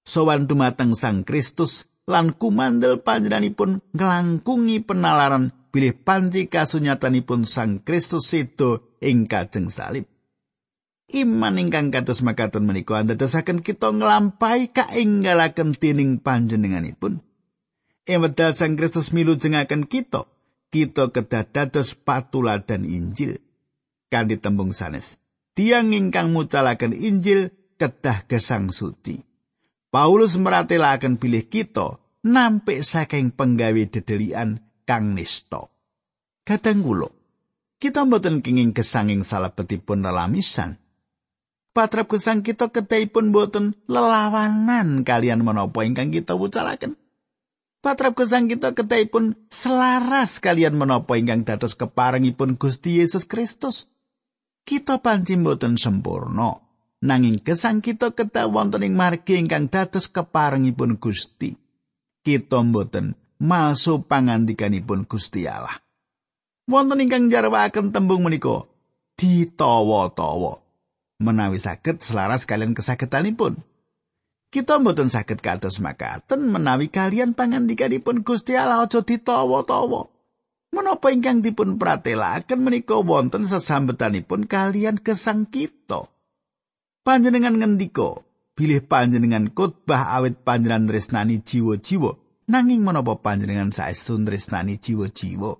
sowan 0.09 0.49
dumateng 0.49 0.97
Sang 0.97 1.21
Kristus 1.21 1.85
lan 2.09 2.33
kumandel 2.33 2.97
panjenenganipun 3.05 3.85
nglangkungi 3.93 4.81
penalaran 4.81 5.53
bilih 5.69 5.93
panci 6.01 6.49
kasunyatanipun 6.49 7.45
Sang 7.45 7.85
Kristus 7.85 8.33
sedo 8.33 8.97
ing 8.97 9.29
kajeng 9.29 9.69
salib. 9.69 10.09
Iman 11.09 11.57
ingkang 11.57 11.89
kados 11.93 12.21
makaten 12.25 12.65
menika 12.65 13.01
andadosaken 13.01 13.61
kita 13.61 13.93
nglampahi 13.93 14.73
kaenggalaken 14.73 15.77
dening 15.77 16.21
panjenenganipun. 16.21 17.21
Ing 18.09 18.19
wedal 18.25 18.57
Sang 18.57 18.73
Kristus 18.77 19.13
milu 19.13 19.37
jengaken 19.37 19.85
kita, 19.85 20.25
kita 20.69 21.09
kedah 21.09 21.45
dados 21.49 21.97
patuladan 21.97 22.85
Injil. 22.85 23.41
Kanthi 24.09 24.41
tembung 24.41 24.73
sanes, 24.73 25.21
tiang 25.53 25.93
ingkang 25.93 26.33
mucalaken 26.33 26.97
Injil 26.97 27.53
kedah 27.77 28.25
gesang 28.25 28.73
suci. 28.73 29.21
Paulus 29.89 30.37
meratelaken 30.37 31.17
bilih 31.17 31.45
kita 31.45 32.01
nampik 32.25 32.81
saking 32.81 33.33
penggawe 33.33 33.83
dedelian 33.89 34.61
kang 34.85 35.13
nista. 35.13 35.69
Kadang 36.45 36.81
kula 36.81 37.09
kita 37.79 38.03
mboten 38.03 38.43
kenging 38.43 38.75
gesanging 38.75 39.23
salebetipun 39.23 40.03
lelamisan. 40.03 40.77
Patrap 41.71 42.11
gesang 42.11 42.43
kita 42.43 42.67
ketahipun 42.73 43.31
boten 43.31 43.77
lelawanan 43.87 45.07
kalian 45.07 45.45
menapa 45.45 45.87
ingkang 45.87 46.11
kita 46.11 46.35
wucalaken. 46.35 46.99
Patrap 47.79 48.11
gesang 48.11 48.51
kita 48.51 48.75
ketahipun 48.75 49.39
selaras 49.47 50.43
kalian 50.43 50.75
menapa 50.75 51.15
ingkang 51.15 51.47
dados 51.47 51.79
keparengipun 51.79 52.59
Gusti 52.59 52.99
Yesus 52.99 53.23
Kristus. 53.23 53.87
Kita 54.67 54.99
panci 54.99 55.39
boten 55.39 55.79
sempurna, 55.79 56.59
nanging 56.99 57.39
gesang 57.39 57.79
kita 57.79 58.11
ketah 58.11 58.51
wonten 58.51 58.83
ing 58.83 58.99
margi 58.99 59.39
ingkang 59.39 59.71
dados 59.71 60.11
keparengipun 60.11 60.99
Gusti. 60.99 61.55
Kita 62.19 62.59
mboten 62.67 63.15
maso 63.39 64.03
pangandikanipun 64.03 65.07
Gusti 65.07 65.47
Allah. 65.47 65.79
Wonten 66.67 66.99
ingkang 66.99 67.31
jarwaken 67.31 67.95
tembung 67.95 68.27
menika 68.27 68.67
ditawa-tawa 69.15 70.59
menawi 71.19 71.59
saged 71.59 72.03
selaras 72.03 72.43
kalian 72.43 72.75
kesagetanipun. 72.75 73.59
Kita 74.49 74.81
mboten 74.81 75.13
saged 75.13 75.45
kados 75.45 75.77
makaten 75.77 76.49
menawi 76.49 76.89
kalian 76.89 77.37
pangandikanipun 77.37 78.25
Gusti 78.25 78.57
Allah 78.57 78.81
aja 78.81 79.05
ditawa-tawa. 79.05 80.09
Menapa 80.73 81.13
ingkang 81.13 81.45
dipun 81.45 81.77
pratelaken 81.77 82.57
menika 82.61 82.97
wonten 82.97 83.45
sesambetanipun 83.45 84.49
kalian 84.49 84.97
gesang 85.01 85.45
kita. 85.45 86.09
Panjenengan 87.05 87.57
ngendika, 87.61 88.25
bilih 88.57 88.85
panjenengan 88.85 89.53
khotbah 89.53 90.17
awit 90.17 90.41
panjenengan 90.41 90.89
tresnani 90.89 91.41
jiwa-jiwa, 91.41 92.17
nanging 92.49 92.81
menapa 92.85 93.21
panjenengan 93.21 93.69
saestu 93.69 94.17
tresnani 94.21 94.81
jiwa-jiwa? 94.81 95.57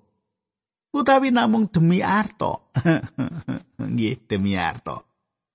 Utawi 0.94 1.30
namung 1.30 1.70
demi 1.70 2.02
arto. 2.02 2.74
Nggih, 3.82 4.26
demi 4.26 4.58
arto. 4.58 5.09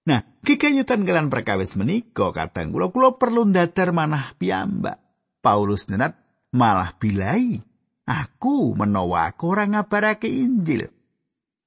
Nah, 0.05 0.21
kekayutan 0.45 1.09
kalian 1.09 1.33
perkawis 1.33 1.81
menika 1.81 2.29
kadang 2.37 2.77
kula 2.77 2.93
kula 2.93 3.17
perlu 3.17 3.49
ndadar 3.49 3.97
manah 3.97 4.37
piyambak. 4.37 5.01
Paulus 5.41 5.89
nenat 5.89 6.17
malah 6.53 6.97
bilai 6.97 7.61
aku 8.05 8.77
menawa 8.77 9.33
aku 9.33 9.57
ora 9.57 9.65
ngabarake 9.65 10.29
Injil. 10.29 10.93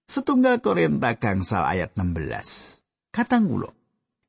Setunggal 0.08 0.62
Korinta 0.64 1.18
gangsal 1.18 1.66
ayat 1.66 1.98
16. 1.98 3.12
Katang 3.12 3.50
kula, 3.50 3.74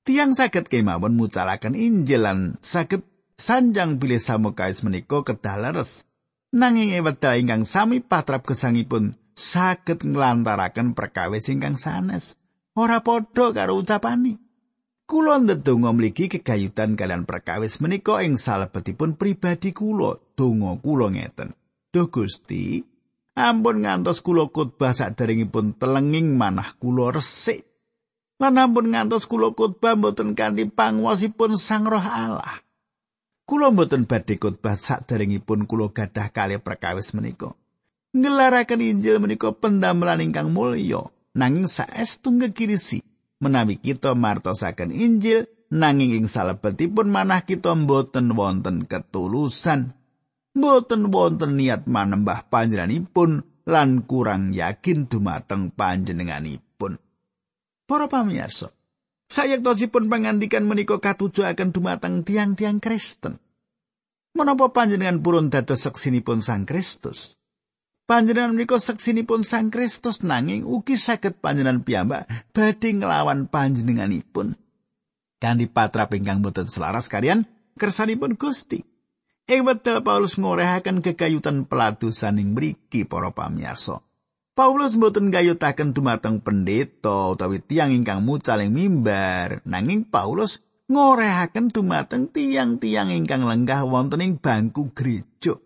tiang 0.02 0.32
saged 0.32 0.72
kemawon 0.72 1.14
mucalaken 1.14 1.76
Injil 1.76 2.24
lan 2.24 2.38
saged 2.64 3.04
sanjang 3.36 4.00
bilih 4.00 4.18
samukais 4.18 4.80
menika 4.82 5.20
kedah 5.22 5.60
leres. 5.60 6.08
Nanging 6.48 6.96
ewedal 6.96 7.36
ingkang 7.36 7.68
sami 7.68 8.00
patrap 8.00 8.48
gesangipun 8.48 9.20
saged 9.36 10.00
nglantaraken 10.00 10.96
perkawis 10.96 11.52
ingkang 11.52 11.76
sanes. 11.76 12.40
Ora 12.78 13.02
padha 13.02 13.50
karo 13.50 13.82
ucapane. 13.82 14.38
Kula 15.02 15.42
ndedonga 15.42 15.90
mligi 15.90 16.30
kegayutan 16.30 16.94
kalian 16.94 17.26
perkawis 17.26 17.82
menika 17.82 18.22
ing 18.22 18.38
salebetipun 18.38 19.18
pribadi 19.18 19.74
kula. 19.74 20.22
Donga 20.38 20.78
kula 20.78 21.10
ngeten. 21.10 21.58
Duh 21.90 22.06
Gusti, 22.06 22.78
ampun 23.34 23.82
ngantos 23.82 24.22
kula 24.22 24.46
khotbah 24.54 24.94
saderengipun 24.94 25.74
telenging 25.74 26.38
manah 26.38 26.78
kula 26.78 27.10
resik. 27.10 27.66
Lan 28.38 28.60
ampun 28.62 28.94
ngantos 28.94 29.26
kula 29.26 29.50
khotbah 29.58 29.98
mboten 29.98 30.38
kanthi 30.38 30.70
panguwasipun 30.70 31.58
Sang 31.58 31.82
Roh 31.82 32.04
Allah. 32.04 32.62
Kula 33.42 33.74
mboten 33.74 34.06
badhe 34.06 34.38
khotbah 34.38 34.78
saderengipun 34.78 35.66
kula 35.66 35.90
gadah 35.90 36.30
kali 36.30 36.62
perkawis 36.62 37.10
menika. 37.16 37.58
Ngelaraken 38.14 38.86
Injil 38.86 39.18
menika 39.18 39.50
pendamelan 39.50 40.22
ingkang 40.22 40.52
mulya, 40.52 41.10
nanging 41.38 41.70
saestu 41.70 42.34
ngekirisi 42.34 42.98
menawi 43.38 43.78
kita 43.78 44.18
martosaken 44.18 44.90
Injil 44.90 45.46
nanging 45.70 46.18
ing 46.18 46.26
salebetipun 46.26 47.06
manah 47.06 47.46
kita 47.46 47.78
mboten 47.78 48.34
wonten 48.34 48.90
ketulusan 48.90 49.94
mboten 50.58 51.14
wonten 51.14 51.54
niat 51.54 51.86
manembah 51.86 52.42
panjenenganipun 52.50 53.46
lan 53.68 54.02
kurang 54.08 54.50
yakin 54.56 55.06
dumateng 55.06 55.70
panjenenganipun. 55.70 56.98
Para 57.86 58.08
pamirsa, 58.08 58.72
sayektosipun 59.28 60.08
pangandikan 60.08 60.64
menika 60.64 60.98
katujuaken 60.98 61.70
dumateng 61.70 62.24
tiang-tiang 62.24 62.80
Kristen. 62.80 63.38
Menapa 64.32 64.72
panjenengan 64.72 65.20
purun 65.20 65.52
dados 65.52 65.84
seksinipun 65.84 66.40
Sang 66.40 66.64
Kristus? 66.64 67.36
Panjenengan 68.08 68.56
menika 68.56 68.80
seksinipun 68.80 69.44
Sang 69.44 69.68
Kristus 69.68 70.24
nanging 70.24 70.64
ugi 70.64 70.96
saged 70.96 71.44
panjenengan 71.44 71.84
piyambak 71.84 72.24
badhe 72.56 72.96
nglawan 72.96 73.52
panjenenganipun. 73.52 74.56
Kanthi 75.36 75.68
patrap 75.68 76.16
ingkang 76.16 76.40
boten 76.40 76.72
selaras 76.72 77.12
kalian 77.12 77.44
kersanipun 77.76 78.40
Gusti. 78.40 78.80
Ing 79.44 79.60
wekdal 79.68 80.00
Paulus 80.00 80.40
ngorehaken 80.40 81.04
kekayutan 81.04 81.68
peladusan 81.68 82.40
ing 82.40 82.56
mriki 82.56 83.04
para 83.04 83.28
pamirsa. 83.28 84.00
Paulus 84.56 84.96
mboten 84.96 85.28
gayutaken 85.28 85.92
dumateng 85.92 86.40
pendeta 86.40 87.36
utawi 87.36 87.60
tiang 87.60 87.92
ingkang 87.92 88.24
mucal 88.24 88.64
ing 88.64 88.72
mimbar, 88.72 89.60
nanging 89.68 90.08
Paulus 90.08 90.64
ngorehaken 90.88 91.68
dumateng 91.68 92.32
tiang-tiang 92.32 93.12
ingkang 93.12 93.44
lenggah 93.44 93.84
wonten 93.84 94.24
ing 94.24 94.40
bangku 94.40 94.96
gereja. 94.96 95.60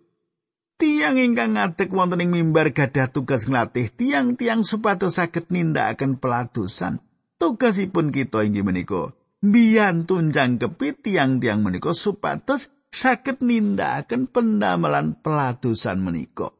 Tiang 0.82 1.14
ingkang 1.14 1.54
ngadeg 1.54 1.94
wonten 1.94 2.26
ing 2.26 2.34
mimbar 2.34 2.74
gadah 2.74 3.06
tugas 3.06 3.46
nglatih 3.46 3.86
tiang-tiang 3.94 4.66
supados 4.66 5.14
saged 5.14 5.46
nindakaken 5.46 6.18
peladusan. 6.18 6.98
Tugasipun 7.38 8.10
kita 8.10 8.42
inggih 8.42 8.66
menika 8.66 9.14
mbiyantu 9.46 10.18
njangkepi 10.18 11.06
tiang-tiang 11.06 11.62
menika 11.62 11.94
supados 11.94 12.74
saged 12.90 13.46
nindakaken 13.46 14.26
pendamelan 14.26 15.14
peladusan 15.22 16.02
menika. 16.02 16.50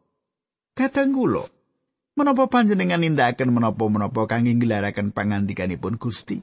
Kadang 0.78 1.18
kula, 1.18 1.42
menapa 2.14 2.46
panjenengan 2.46 3.02
nindakaken 3.02 3.50
menapa-menapa 3.50 4.30
kangge 4.30 4.54
nglaraken 4.54 5.10
pangandikanipun 5.10 5.98
Gusti? 5.98 6.38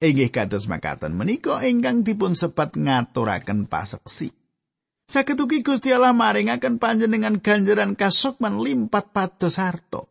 Inggih 0.00 0.32
kados 0.32 0.72
makaten 0.72 1.12
menika 1.20 1.60
ingkang 1.68 2.00
dipun 2.00 2.32
sebat 2.32 2.72
ngaturaken 2.80 3.68
paseksi. 3.68 4.32
Saged 5.04 5.36
ugi 5.36 5.60
Gusti 5.60 5.92
Allah 5.92 6.16
maringaken 6.16 6.80
panjenengan 6.80 7.36
ganjaran 7.36 7.92
kasukman 7.92 8.64
limpat 8.64 9.12
pados 9.12 9.60
harta. 9.60 10.08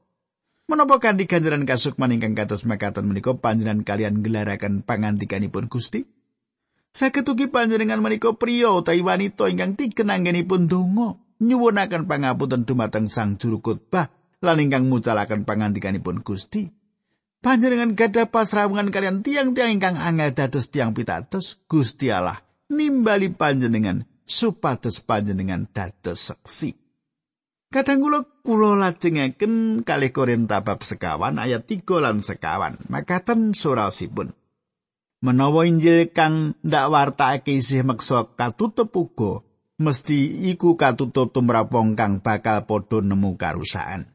Menapa 0.69 1.01
kanthi 1.01 1.25
ganjaran 1.25 1.65
kasukman 1.65 2.13
ingkang 2.13 2.37
kados 2.37 2.61
makaten 2.61 3.09
menika 3.09 3.33
panjenengan 3.33 3.81
kalian 3.81 4.21
gelaraken 4.21 4.85
pangandikanipun 4.85 5.65
Gusti? 5.65 6.05
Saged 6.93 7.25
ugi 7.25 7.49
panjenengan 7.49 8.05
menika 8.05 8.37
priya 8.37 8.69
utawi 8.69 9.01
wanita 9.01 9.49
ingkang 9.49 9.73
tikenanggenipun 9.73 10.69
donga 10.69 11.17
nyuwunaken 11.41 12.05
pangapunten 12.05 12.69
dumateng 12.69 13.09
Sang 13.09 13.41
Juru 13.41 13.65
Khotbah 13.65 14.13
lan 14.45 14.61
ingkang 14.61 14.85
mucalaken 14.93 15.41
pangandikanipun 15.41 16.21
Gusti. 16.21 16.69
Panjenengan 17.41 17.97
gadah 17.97 18.29
pasrawungan 18.29 18.93
kalian 18.93 19.25
tiang-tiang 19.25 19.73
ingkang 19.73 19.97
angel 19.97 20.37
dados 20.37 20.69
tiang 20.69 20.93
pitados 20.93 21.65
Gusti 21.65 22.13
Allah 22.13 22.39
nimbali 22.69 23.33
panjenengan 23.33 24.12
supados 24.23 25.03
panjenengan 25.03 25.67
dados 25.71 26.31
seksi. 26.31 26.75
Kadang 27.73 28.05
kula 28.05 28.21
kula 28.45 28.77
lajengaken 28.77 29.81
kalih 29.81 30.13
Korinta 30.13 30.61
bab 30.61 30.85
sekawan 30.85 31.41
ayat 31.41 31.65
3 31.65 31.81
lan 32.05 32.21
sekawan. 32.21 32.77
Makaten 32.85 33.57
surasipun. 33.57 34.29
Menawa 35.25 35.65
Injil 35.65 36.13
kang 36.13 36.53
ndak 36.61 36.91
wartake 36.91 37.57
isih 37.57 37.81
meksa 37.81 38.29
katutup 38.35 38.93
uga, 38.93 39.41
mesti 39.79 40.51
iku 40.53 40.75
katutup 40.75 41.31
tumrap 41.33 41.71
wong 41.71 41.95
kang 41.97 42.21
bakal 42.21 42.67
padha 42.67 43.01
nemu 43.01 43.39
karusakan. 43.39 44.11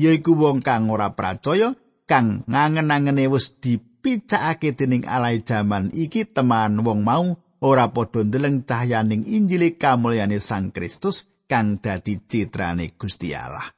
Yaiku 0.00 0.34
wong 0.34 0.64
kang 0.64 0.90
ora 0.90 1.12
percaya, 1.14 1.76
kang 2.08 2.48
ngangen-angene 2.48 3.28
wis 3.28 3.60
dipicakake 3.60 4.72
dening 4.74 5.04
alai 5.04 5.44
jaman 5.44 5.92
iki 5.94 6.24
teman 6.24 6.80
wong 6.80 7.04
mau 7.04 7.36
ora 7.64 7.90
padha 7.90 8.22
ndeleng 8.22 8.66
cahyaning 8.66 9.26
Injil 9.26 9.74
kamulyane 9.78 10.38
Sang 10.38 10.70
Kristus 10.70 11.26
kang 11.48 11.80
dadi 11.80 12.20
citrane 12.24 12.94
Gusti 12.94 13.34
Allah. 13.34 13.72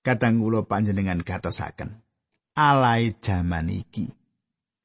Kadang 0.00 0.40
kula 0.40 0.64
panjenengan 0.64 1.20
gatosaken 1.20 2.10
alai 2.60 3.16
jaman 3.20 3.72
iki. 3.72 4.10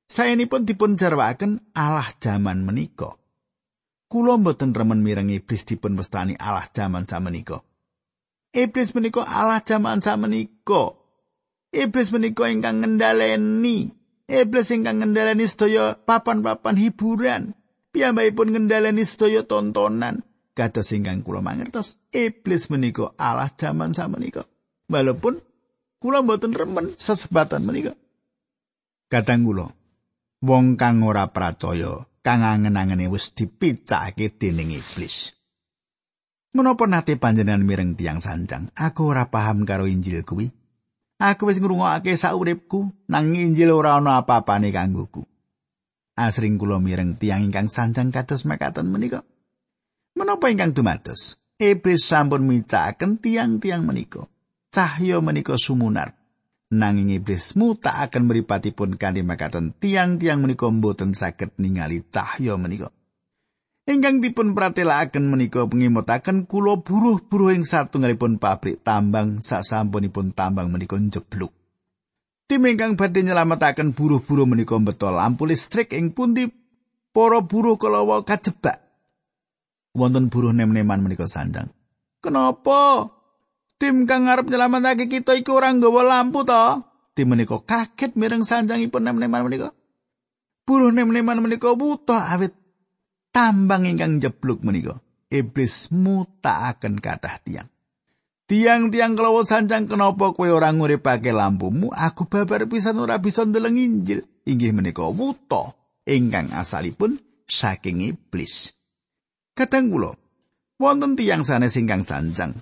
Saenipun 0.06 0.64
dipun 0.64 0.96
jarwaken 0.96 1.74
Allah 1.74 2.08
jaman 2.22 2.64
menika. 2.64 3.18
Kula 4.06 4.38
mboten 4.38 4.72
remen 4.72 5.02
mireng 5.02 5.34
iblis 5.34 5.66
dipun 5.66 5.98
mestani 5.98 6.38
Allah 6.38 6.70
jaman 6.72 7.10
samenika. 7.10 7.66
Iblis 8.54 8.94
menika 8.96 9.26
Allah 9.26 9.60
jaman 9.66 10.00
samenika. 10.00 10.94
Iblis 11.74 12.14
menika 12.14 12.48
ingkang 12.48 12.86
ngendhaleni. 12.86 13.92
Iblis 14.30 14.72
ingkang 14.72 15.02
ngendhaleni 15.02 15.50
sedaya 15.50 15.98
papan-papan 15.98 16.78
hiburan. 16.80 17.58
Piyambakipun 17.96 18.52
ngendhaleni 18.52 19.08
sedaya 19.08 19.48
tontonan. 19.48 20.20
Kados 20.52 20.92
ingkang 20.92 21.24
kula 21.24 21.40
mangertos, 21.40 21.96
iblis 22.12 22.68
menika 22.68 23.16
Allah 23.16 23.48
jaman 23.56 23.96
samenika. 23.96 24.44
Walaupun 24.92 25.40
kula 26.04 26.20
mboten 26.20 26.52
remen 26.52 27.00
sesebatan 27.00 27.64
menika. 27.64 27.96
Kadang 29.08 29.48
kula 29.48 29.72
wong 30.44 30.76
kang 30.76 31.08
ora 31.08 31.32
percaya 31.32 32.04
kang 32.20 32.44
angen-angene 32.44 33.08
wis 33.08 33.32
dipicake 33.32 34.36
dening 34.36 34.76
iblis. 34.76 35.32
Menapa 36.56 36.88
nate 36.88 37.16
panjenengan 37.16 37.64
mireng 37.64 37.96
tiang 37.96 38.20
sanjang? 38.20 38.72
Aku 38.76 39.12
ora 39.12 39.28
paham 39.32 39.64
karo 39.64 39.88
Injil 39.88 40.24
kuwi. 40.28 40.52
Aku 41.16 41.48
wis 41.48 41.64
ngrungokake 41.64 42.16
sauripku 42.20 42.92
nang 43.08 43.32
Injil 43.32 43.72
ora 43.72 44.00
ana 44.00 44.20
apa-apane 44.20 44.72
kanggoku. 44.76 45.24
Asring 46.16 46.56
kula 46.56 46.80
mireng 46.80 47.20
tiang 47.20 47.44
ingkang 47.44 47.68
sanjang 47.68 48.12
kados 48.12 48.48
mekaten 48.48 48.88
menika. 48.88 49.28
Menapa 50.16 50.48
ingkang 50.48 50.72
dumados? 50.72 51.36
Iblis 51.60 52.08
sampun 52.08 52.48
micakaken 52.48 53.20
tiang-tiang 53.20 53.84
menika. 53.84 54.28
Cahya 54.72 55.20
menika 55.20 55.60
sumunar. 55.60 56.16
nanging 56.76 57.14
iblis 57.16 57.56
muta 57.56 58.04
akan 58.04 58.28
meripatipun 58.28 59.00
kanthi 59.00 59.24
makaten 59.24 59.72
tiang-tiang 59.80 60.44
menika 60.44 60.68
mboten 60.68 61.16
saged 61.16 61.56
ningali 61.56 62.04
cahya 62.12 62.60
menika. 62.60 62.92
ingkang 63.88 64.20
dipun 64.20 64.52
pratelakaken 64.52 65.30
menika 65.32 65.64
pengimutaken 65.64 66.44
kula 66.50 66.84
buruh-buruh 66.84 67.56
ing 67.56 67.64
satunggalipun 67.64 68.42
pabrik 68.42 68.84
tambang 68.84 69.40
sasampunipun 69.40 70.36
tambang 70.36 70.68
menika 70.68 71.00
jeblok. 71.00 71.55
Tim 72.46 72.62
ingkang 72.62 72.94
badhe 72.94 73.26
nyelametaken 73.26 73.98
buruh-buruh 73.98 74.46
menika 74.46 74.78
betul 74.78 75.18
lampu 75.18 75.50
listrik 75.50 75.98
ing 75.98 76.14
pundi 76.14 76.46
para 77.10 77.42
buruh 77.42 77.78
kalawa 77.82 78.22
kajebak. 78.22 78.86
Wonten 79.98 80.30
buruh 80.30 80.54
nem-neman 80.54 81.02
menika 81.02 81.26
sanjang. 81.26 81.74
Kenapa? 82.22 83.10
Tim 83.82 84.06
kang 84.06 84.30
ngarep 84.30 84.46
nyelametake 84.46 85.10
kita 85.10 85.34
iku 85.34 85.58
ora 85.58 85.74
nggawa 85.74 86.06
lampu 86.06 86.46
to? 86.46 86.86
Tim 87.18 87.34
menika 87.34 87.58
kaget 87.66 88.14
mireng 88.14 88.46
sanjangipun 88.46 89.02
nem-neman 89.02 89.50
menika. 89.50 89.74
Buruh 90.70 90.94
nem-neman 90.94 91.42
menika 91.42 91.74
buta 91.74 92.30
awit 92.30 92.54
tambang 93.36 93.84
ingkang 93.84 94.24
jeblok 94.24 94.64
menika 94.64 95.04
iblis 95.28 95.92
mutakaken 95.92 97.04
kathah 97.04 97.36
tiang 97.44 97.68
tiang-tiang 98.46 99.18
kelawa 99.18 99.46
sancang 99.46 99.90
kenapa 99.90 100.34
kowe 100.34 100.50
ora 100.50 100.70
nguripake 100.74 101.34
lampumu? 101.34 101.94
Aku 101.94 102.30
babar 102.30 102.66
pisan 102.70 103.02
ora 103.02 103.22
bisa 103.22 103.46
ndeleng 103.46 103.78
Injil. 103.78 104.26
Inggih 104.46 104.74
menika 104.74 105.06
wuta 105.10 105.74
ingkang 106.06 106.54
asalipun 106.54 107.18
saking 107.50 108.06
iblis. 108.14 108.74
Kadang 109.58 109.90
kula 109.90 110.14
wonten 110.78 111.18
tiang 111.18 111.42
sanes 111.42 111.78
ingkang 111.78 112.06
sancang. 112.06 112.62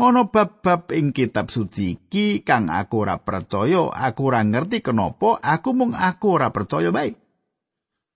Ana 0.00 0.32
bab-bab 0.32 0.88
ing 0.96 1.12
kitab 1.12 1.52
suci 1.52 1.92
iki 1.92 2.40
kang 2.40 2.72
aku 2.72 3.04
ora 3.04 3.20
percaya 3.20 3.92
aku 3.92 4.32
ora 4.32 4.40
ngerti 4.40 4.80
kenapa 4.80 5.36
aku 5.44 5.76
mung 5.76 5.92
aku 5.92 6.40
ora 6.40 6.48
percaya 6.48 6.88
baik 6.88 7.20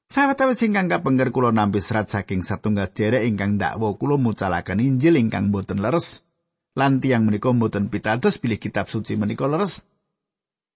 Sawetawis 0.08 0.64
ingkang 0.64 0.88
kapengker 0.88 1.28
kula 1.28 1.52
nampi 1.52 1.84
serat 1.84 2.08
saking 2.08 2.40
satunggal 2.40 2.88
derek 2.88 3.28
ingkang 3.28 3.60
dakwa 3.60 4.00
kula 4.00 4.16
mucalaken 4.16 4.80
Injil 4.80 5.20
ingkang 5.20 5.52
boten 5.52 5.84
leres 5.84 6.23
lan 6.74 7.02
tiyang 7.02 7.26
menika 7.26 7.50
boten 7.54 7.90
pitados 7.90 8.38
bilih 8.38 8.58
kitab 8.58 8.90
suci 8.90 9.14
menika 9.18 9.46
leres. 9.50 9.82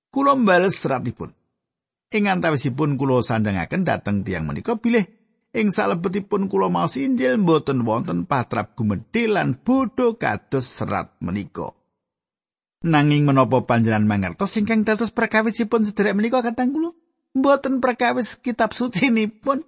Kula 0.09 0.35
mbales 0.39 0.79
seratipun. 0.81 1.35
Ing 2.09 2.25
antawisipun 2.27 2.97
kula 2.97 3.21
sanjangaken 3.21 3.85
dhateng 3.85 4.25
tiyang 4.25 4.49
menika 4.49 4.81
bilih 4.81 5.05
ing 5.53 5.69
salebetipun 5.69 6.49
kula 6.49 6.73
maos 6.73 6.97
Injil 6.97 7.37
boten 7.43 7.85
wonten 7.85 8.25
patrap 8.25 8.73
gumedhe 8.73 9.29
lan 9.29 9.59
bodho 9.61 10.17
kados 10.17 10.65
serat 10.65 11.13
menika. 11.21 11.75
Nanging 12.79 13.27
menapa 13.27 13.67
panjenengan 13.67 14.07
mangertos 14.07 14.55
ingkang 14.57 14.87
dados 14.87 15.11
perkawisipun 15.11 15.83
sederek 15.83 16.15
menika 16.15 16.41
katang 16.41 16.73
kula? 16.73 16.95
mboten 17.39 17.79
perkawis 17.79 18.41
kitab 18.41 18.73
suci 18.73 19.13
nipun 19.13 19.63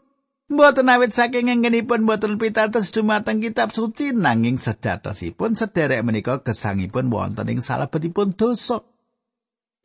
mboten 0.51 0.91
awit 0.91 1.15
saking 1.15 1.47
nggenipun 1.47 2.03
mboten 2.03 2.35
pitados 2.37 2.91
dumateng 2.91 3.39
kitab 3.39 3.71
suci 3.71 4.11
nanging 4.11 4.59
sejatosipun 4.59 5.55
sederek 5.55 6.03
menika 6.03 6.43
gesangipun 6.43 7.07
wonten 7.09 7.47
ing 7.47 7.63
salebetipun 7.63 8.35
dosa 8.35 8.83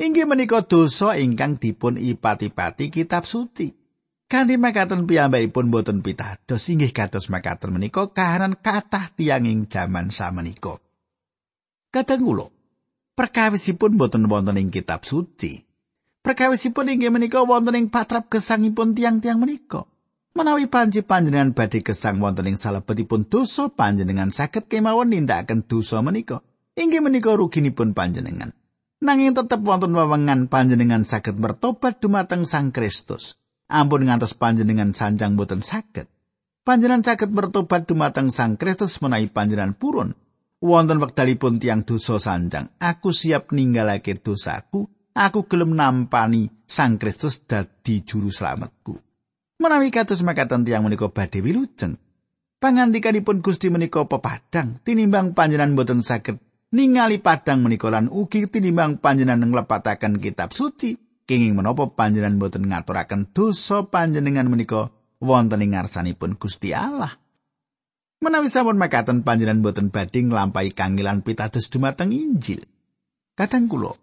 inggih 0.02 0.26
menika 0.26 0.66
dosa 0.66 1.14
ingkang 1.22 1.62
dipun 1.62 2.02
ipati-pati 2.02 2.90
kitab 2.90 3.30
suci 3.30 3.86
Kanthi 4.26 4.58
makaten 4.58 5.06
piyambakipun 5.06 5.70
boten 5.70 6.02
pitados 6.02 6.66
inggih 6.74 6.90
kados 6.90 7.30
makaten 7.30 7.70
menika 7.70 8.10
kahanan 8.10 8.58
kathah 8.58 9.14
tiyang 9.14 9.46
ing 9.46 9.70
jaman 9.70 10.10
samenika. 10.10 10.82
Kadang 11.94 12.26
kula 12.26 12.50
perkawisipun 13.14 14.02
boten 14.02 14.26
wonten 14.26 14.58
ing 14.58 14.74
kitab 14.74 15.06
suci 15.06 15.62
Perkawisipun 16.26 16.90
inggih 16.90 17.14
menika 17.14 17.46
wonten 17.46 17.78
ing 17.78 17.94
patrap 17.94 18.26
gesangipun 18.34 18.98
tiang-tiang 18.98 19.38
menika. 19.38 19.86
Menawi 20.36 20.68
panci 20.68 21.00
panjenengan 21.00 21.56
badhe 21.56 21.80
gesang 21.80 22.20
wonten 22.20 22.52
ing 22.52 22.60
salebetipun 22.60 23.32
dosa 23.32 23.72
panjenengan 23.72 24.36
saged 24.36 24.68
kemawon 24.68 25.16
nindakaken 25.16 25.64
dosa 25.64 26.04
menika. 26.04 26.44
Inggih 26.76 27.00
menika 27.00 27.32
ruginipun 27.40 27.96
panjenengan. 27.96 28.52
Nanging 29.00 29.32
tetep 29.32 29.64
wonten 29.64 29.96
wewengan 29.96 30.52
panjenengan 30.52 31.08
saged 31.08 31.40
mertobat 31.40 32.04
dumateng 32.04 32.44
Sang 32.44 32.76
Kristus. 32.76 33.40
Ampun 33.72 34.04
ngantos 34.04 34.36
panjenengan 34.36 34.92
sanjang 34.92 35.40
boten 35.40 35.64
saged. 35.64 36.12
Panjenengan 36.68 37.16
saged 37.16 37.32
mertobat 37.32 37.88
dumateng 37.88 38.28
Sang 38.28 38.60
Kristus 38.60 39.00
menawi 39.00 39.32
panjenengan 39.32 39.72
purun. 39.72 40.20
Wonten 40.60 41.00
wekdalipun 41.00 41.64
tiang 41.64 41.88
dosa 41.88 42.20
sanjang, 42.20 42.76
aku 42.84 43.16
siap 43.16 43.56
ninggalake 43.56 44.20
dosaku 44.20 44.84
aku 45.16 45.48
gelem 45.48 45.80
nampani 45.80 46.52
Sang 46.68 47.00
Kristus 47.00 47.40
dadi 47.48 48.04
juru 48.04 48.28
slametku. 48.28 49.05
Menawi 49.66 49.90
kados 49.90 50.22
makaten 50.22 50.62
tiyang 50.62 50.86
menika 50.86 51.10
badhe 51.10 51.42
wilujeng, 51.42 51.98
pangandikanipun 52.62 53.42
Gusti 53.42 53.74
menika 53.74 54.06
pepadang 54.06 54.78
tinimbang 54.86 55.34
panjenengan 55.34 55.74
boten 55.74 56.06
saged 56.06 56.38
ningali 56.70 57.18
padang 57.18 57.66
menika 57.66 57.90
lan 57.90 58.06
ugi 58.14 58.46
tinimbang 58.46 59.02
panjenengan 59.02 59.50
nglepataken 59.50 60.22
kitab 60.22 60.54
suci 60.54 60.94
kenging 61.26 61.58
menapa 61.58 61.90
panjenengan 61.98 62.38
boten 62.38 62.70
ngaturaken 62.70 63.34
dosa 63.34 63.90
panjenengan 63.90 64.46
menika 64.46 64.94
wonten 65.18 65.66
ing 65.66 65.74
ngarsanipun 65.74 66.38
Gusti 66.38 66.70
Allah. 66.70 67.18
Menawi 68.22 68.54
sampun 68.54 68.78
makaten 68.78 69.26
panjenengan 69.26 69.66
boten 69.66 69.90
badhe 69.90 70.30
nglampahi 70.30 70.78
kangilan 70.78 71.26
pitados 71.26 71.74
dumateng 71.74 72.14
Injil. 72.14 72.62
Kadang 73.34 73.66
kula 73.66 73.98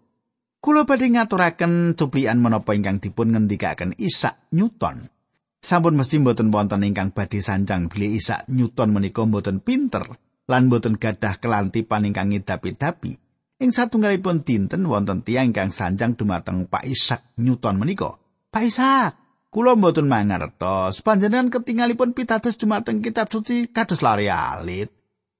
Kulo 0.59 0.83
badhe 0.83 1.07
ngaturaken 1.07 1.95
cuplikan 1.95 2.43
menapa 2.43 2.75
ingkang 2.75 2.99
dipun 2.99 3.31
ngendikaken 3.31 3.95
Isaac 3.95 4.51
Newton. 4.51 5.22
Sampun 5.63 5.95
mesti 5.95 6.19
mboten 6.19 6.51
wonten 6.51 6.83
ingkang 6.83 7.15
badhe 7.15 7.39
sanjang 7.39 7.87
bilih 7.87 8.19
Isaac 8.19 8.51
Newton 8.51 8.91
menika 8.91 9.23
mboten 9.23 9.63
pinter 9.63 10.03
lan 10.51 10.67
mboten 10.67 10.99
gadah 10.99 11.39
kelantipan 11.39 12.03
ingkang 12.03 12.35
ngidapi-dapi. 12.35 13.15
Ing 13.63 13.71
satunggalipun 13.71 14.43
dinten 14.43 14.83
wonten 14.91 15.23
tiyang 15.23 15.55
ingkang 15.55 15.71
sanjang 15.71 16.19
dumateng 16.19 16.67
Pak 16.67 16.83
Isaac 16.83 17.31
Newton 17.39 17.79
menika. 17.79 18.19
Pak 18.51 18.63
Isaac, 18.67 19.15
kula 19.55 19.79
mboten 19.79 20.11
mangertos 20.11 20.99
panjenengan 20.99 21.47
ketingalipun 21.47 22.11
pitados 22.11 22.59
dumateng 22.59 22.99
kitab 22.99 23.31
suci 23.31 23.71
kados 23.71 24.03
lari 24.03 24.27
alit. 24.27 24.91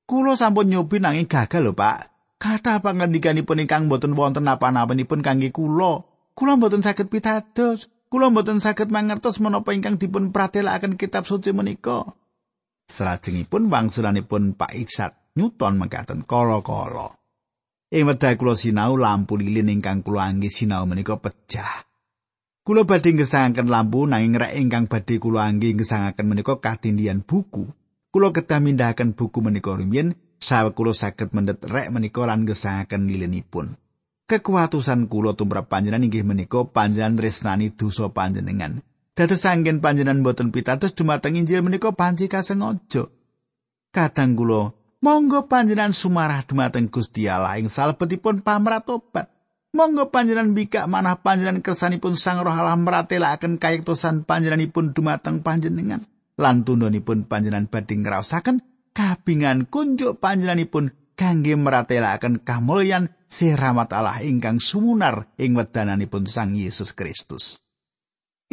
Kulo 0.08 0.40
sampun 0.40 0.72
nyobi 0.72 1.04
nanging 1.04 1.28
gagal 1.28 1.68
lho, 1.68 1.76
Pak. 1.76 2.00
Kata 2.40 2.80
pangandikanipun 2.80 3.64
ingkang 3.64 3.92
boten 3.92 4.16
wonten 4.16 4.48
apa-apanipun 4.48 5.20
kangge 5.20 5.52
kula. 5.52 6.08
Kula 6.32 6.56
boten 6.56 6.80
saged 6.80 7.12
pitados. 7.12 7.92
Kula 8.14 8.30
boten 8.30 8.62
saged 8.62 8.94
mangertos 8.94 9.42
menapa 9.42 9.74
ingkang 9.74 9.98
dipun 9.98 10.30
pratelakaken 10.30 11.02
kitab 11.02 11.26
suci 11.26 11.50
menika. 11.50 12.14
Salajengipun 12.86 13.74
wangsulanipun 13.74 14.54
Pak 14.54 14.70
Iksat 14.70 15.34
Newton 15.34 15.82
mekaten 15.82 16.22
kala-kala. 16.22 17.18
Ing 17.90 18.06
wedha 18.06 18.38
kula 18.38 18.54
sinau 18.54 19.02
lampu 19.02 19.34
lilin 19.34 19.74
ingkang 19.74 20.06
kula 20.06 20.30
angge 20.30 20.54
sinau 20.54 20.86
menika 20.86 21.18
pecah. 21.18 21.90
Kula 22.62 22.86
badhe 22.86 23.18
ngesangaken 23.18 23.66
lampu 23.66 24.06
nanging 24.06 24.38
rek 24.38 24.62
ingkang 24.62 24.86
badhe 24.86 25.18
kula 25.18 25.50
angge 25.50 25.74
ngesangaken 25.74 26.30
menika 26.30 26.62
katindian 26.62 27.26
buku. 27.26 27.66
Kula 28.14 28.30
kedah 28.30 28.62
mindahaken 28.62 29.18
buku 29.18 29.42
menika 29.42 29.74
rumiyin 29.74 30.14
sawe 30.38 30.70
kula 30.70 30.94
saged 30.94 31.34
mendhet 31.34 31.66
rek 31.66 31.90
menika 31.90 32.30
lan 32.30 32.46
gesangaken 32.46 33.10
lilinipun. 33.10 33.74
Kekuatusan 34.34 35.14
kula 35.14 35.38
tumrap 35.38 35.70
panjenengan 35.70 36.10
inggih 36.10 36.26
menika 36.26 36.66
panjenengan 36.66 37.22
tresnani 37.22 37.70
dosa 37.70 38.10
panjenengan. 38.10 38.82
Dados 39.14 39.46
anggen 39.46 39.78
panjenengan 39.78 40.26
boten 40.26 40.50
pitados 40.50 40.98
dumateng 40.98 41.38
Injil 41.38 41.62
menika 41.62 41.94
panci 41.94 42.26
kasengaja. 42.26 43.14
Kadang 43.94 44.34
kula 44.34 44.74
monggo 45.06 45.46
panjenengan 45.46 45.94
sumarah 45.94 46.42
dumateng 46.50 46.90
Gusti 46.90 47.30
Allah 47.30 47.62
ing 47.62 47.70
salebetipun 47.70 48.42
pamratobat. 48.42 49.30
Monggo 49.70 50.10
panjenengan 50.10 50.58
bikak 50.58 50.90
manah 50.90 51.22
panjenengan 51.22 51.62
kersanipun 51.62 52.18
Sang 52.18 52.42
Roh 52.42 52.58
Allah 52.58 52.74
meratelaken 52.74 53.62
kayektosan 53.62 54.26
panjenenganipun 54.26 54.98
dumateng 54.98 55.46
panjenengan. 55.46 56.10
Lan 56.42 56.66
tundhonipun 56.66 57.30
panjenengan 57.30 57.70
badhe 57.70 58.02
ngraosaken 58.02 58.66
kabingan 58.98 59.70
kunjuk 59.70 60.18
panjenenganipun 60.18 60.90
kangge 61.14 61.54
meratelaken 61.58 62.42
kamulyan 62.42 63.14
si 63.30 63.54
rahmat 63.54 63.90
Allah 63.94 64.22
ingkang 64.22 64.62
sumunar 64.62 65.30
ing 65.42 65.58
wedananipun 65.58 66.30
Sang 66.30 66.54
Yesus 66.54 66.94
Kristus. 66.94 67.62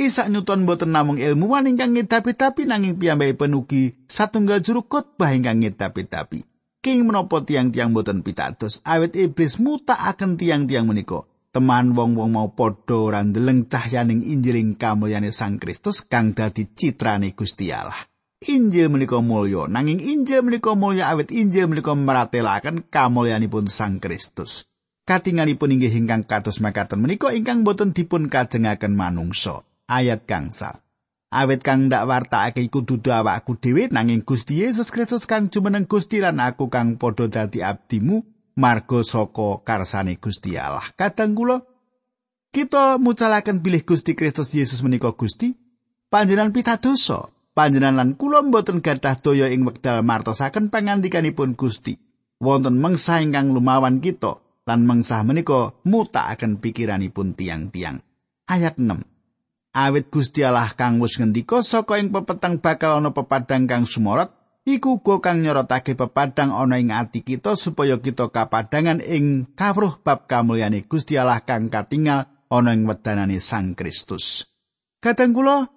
Isak 0.00 0.32
Newton 0.32 0.64
boten 0.64 0.96
namung 0.96 1.20
ilmuwan 1.20 1.68
ingkang 1.68 1.92
ngedapi-dapi 1.92 2.64
nanging 2.64 2.96
piyambakipun 2.96 3.52
ugi 3.52 4.00
satunggal 4.08 4.64
juru 4.64 4.88
khotbah 4.88 5.36
ingkang 5.36 5.60
ngedapi-dapi. 5.60 6.40
King 6.80 7.04
menapa 7.04 7.44
tiang-tiang 7.44 7.92
boten 7.92 8.24
pitados 8.24 8.80
awit 8.88 9.12
iblis 9.12 9.60
mutakaken 9.60 10.40
tiang-tiang 10.40 10.88
menika. 10.88 11.28
Teman 11.50 11.92
wong-wong 11.92 12.30
mau 12.32 12.48
padha 12.54 12.96
ora 12.96 13.20
ndeleng 13.20 13.68
cahyaning 13.68 14.24
Injil 14.24 14.78
kamulyane 14.80 15.34
Sang 15.34 15.60
Kristus 15.60 16.00
kang 16.06 16.32
dadi 16.32 16.64
citrane 16.72 17.36
Gusti 17.36 17.68
Allah. 17.68 18.09
Injil 18.40 18.88
menika 18.88 19.20
mulya 19.20 19.68
nanging 19.68 20.00
Injil 20.00 20.40
menika 20.40 20.72
mulya 20.72 21.12
awit 21.12 21.28
Injil 21.28 21.68
menika 21.68 21.92
maratelaken 21.92 22.88
kamulyanipun 22.88 23.68
Sang 23.68 24.00
Kristus. 24.00 24.64
Katingalipun 25.04 25.76
inggih 25.76 25.92
ingkang 25.92 26.24
kados 26.24 26.64
makaten 26.64 27.04
menika 27.04 27.36
ingkang 27.36 27.68
boten 27.68 27.92
dipun 27.92 28.32
kajengaken 28.32 28.96
manungsa. 28.96 29.60
Ayat 29.90 30.24
gangsal. 30.24 30.80
awit 31.30 31.62
kang 31.62 31.86
ndak 31.86 32.10
wartakake 32.10 32.58
iku 32.66 32.82
dudu 32.82 33.14
awakku 33.14 33.54
dhewe 33.54 33.86
nanging 33.86 34.26
Gusti 34.26 34.66
Yesus 34.66 34.90
Kristus 34.90 35.30
kang 35.30 35.46
jumeneng 35.46 35.86
Gusti 35.86 36.18
lan 36.18 36.42
aku 36.42 36.66
kang 36.66 36.98
padha 36.98 37.30
dadi 37.30 37.62
abdimu 37.62 38.26
marga 38.58 39.06
saka 39.06 39.62
karsane 39.62 40.18
Gusti 40.18 40.58
Allah 40.58 40.82
kadang 40.98 41.38
kula 41.38 41.62
kita 42.50 42.98
mucalaken 42.98 43.62
bilih 43.62 43.86
Gusti 43.86 44.18
Kristus 44.18 44.50
Yesus 44.58 44.82
menika 44.82 45.14
Gusti 45.14 45.54
panjenengan 46.10 46.50
pitadosa 46.50 47.30
panjenengan 47.52 47.98
lan 47.98 48.10
kula 48.16 48.42
mboten 48.46 48.82
gadah 48.82 49.18
daya 49.20 49.50
ing 49.50 49.66
wekdal 49.66 50.02
martosaken 50.06 50.68
pangandikanipun 50.68 51.58
Gusti. 51.58 51.98
Wonten 52.40 52.80
mengsa 52.80 53.20
ingkang 53.20 53.52
lumawan 53.52 54.00
kita 54.00 54.40
lan 54.64 54.88
mengsah 54.88 55.20
menika 55.26 55.76
mutakaken 55.84 56.56
pikiranipun 56.62 57.36
tiang-tiang. 57.36 58.00
Ayat 58.48 58.80
6 58.80 59.10
awit 59.70 60.10
Gusti 60.10 60.42
Allah 60.42 60.74
kang 60.74 60.98
wis 60.98 61.18
ngendika 61.18 61.62
saka 61.62 62.02
ing 62.02 62.10
pepeteng 62.10 62.58
bakal 62.58 62.98
ana 62.98 63.14
pepadang 63.14 63.70
kang 63.70 63.86
sumorot 63.86 64.34
iku 64.66 64.98
uga 64.98 65.30
kang 65.30 65.46
nyorotake 65.46 65.94
pepadang 65.94 66.50
ana 66.50 66.78
ing 66.78 66.90
ati 66.90 67.22
kita 67.22 67.54
supaya 67.54 68.02
kita 68.02 68.34
kapadangan 68.34 68.98
ing 69.02 69.54
kawruh 69.54 70.02
bab 70.02 70.26
kamulyane 70.26 70.82
Gusti 70.86 71.14
Allah 71.14 71.42
kang 71.46 71.70
katingal 71.70 72.26
ana 72.50 72.70
ing 72.74 72.86
wedanane 72.86 73.38
Sang 73.38 73.78
Kristus. 73.78 74.50
Kadang 75.00 75.32
kula 75.32 75.70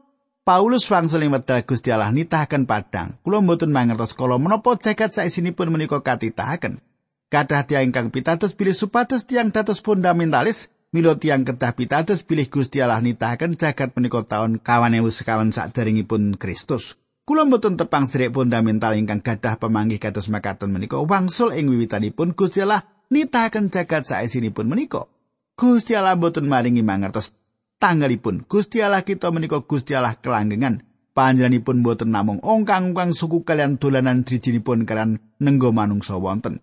Paulus 0.44 0.92
wangsul 0.92 1.24
ing 1.24 1.32
wedal 1.32 1.64
Gusti 1.64 1.88
Allah 1.88 2.12
nitahaken 2.12 2.68
padang. 2.68 3.16
Kula 3.24 3.40
mboten 3.40 3.72
mangertos 3.72 4.12
kala 4.12 4.36
menapa 4.36 4.76
jagat 4.76 5.16
saisinipun 5.16 5.72
menika 5.72 6.04
katitahaken. 6.04 6.84
Kadah 7.32 7.64
tiang 7.64 7.88
ingkang 7.88 8.12
pitados 8.12 8.52
bilih 8.52 8.76
supados 8.76 9.24
tiang 9.24 9.56
dados 9.56 9.80
fundamentalis 9.80 10.68
Milo 10.94 11.16
tiang 11.16 11.48
kedah 11.48 11.74
pitados 11.80 12.28
bilih 12.28 12.52
Gusti 12.52 12.84
Allah 12.84 13.00
nitahaken 13.00 13.56
jagat 13.56 13.96
menika 13.96 14.20
taun 14.28 14.60
kawan 14.60 14.94
ewu 15.00 15.16
sekawan 15.16 15.56
sakderengipun 15.56 16.36
Kristus. 16.36 17.00
Kula 17.24 17.48
mboten 17.48 17.80
tepang 17.80 18.04
sirik 18.04 18.36
fundamental 18.36 19.00
ingkang 19.00 19.24
gadah 19.24 19.56
pemanggih 19.56 19.98
kados 19.98 20.28
makaten 20.28 20.76
menika 20.76 21.00
wangsul 21.00 21.56
ing 21.56 21.72
wiwitanipun 21.72 22.36
Gusti 22.36 22.68
Allah 22.68 22.84
nitahaken 23.10 23.72
jagat 23.72 24.12
saesinipun 24.12 24.68
menika. 24.68 25.08
Gusti 25.56 25.96
Allah 25.96 26.20
mboten 26.20 26.52
maringi 26.52 26.84
mangertos 26.84 27.32
tanggalipun. 27.82 28.48
Gusti 28.48 28.80
Allah 28.80 29.04
kita 29.04 29.30
menika 29.30 29.62
Gusti 29.64 29.94
Allah 29.94 30.16
kelanggengan. 30.20 30.84
Panjenenganipun 31.14 31.86
mboten 31.86 32.10
namung 32.10 32.42
ongkang-ongkang 32.42 33.14
suku 33.14 33.46
kalian 33.46 33.78
dolanan 33.78 34.26
drijinipun 34.26 34.90
kalian 34.90 35.22
nenggo 35.38 35.70
manungsa 35.70 36.18
wonten. 36.18 36.58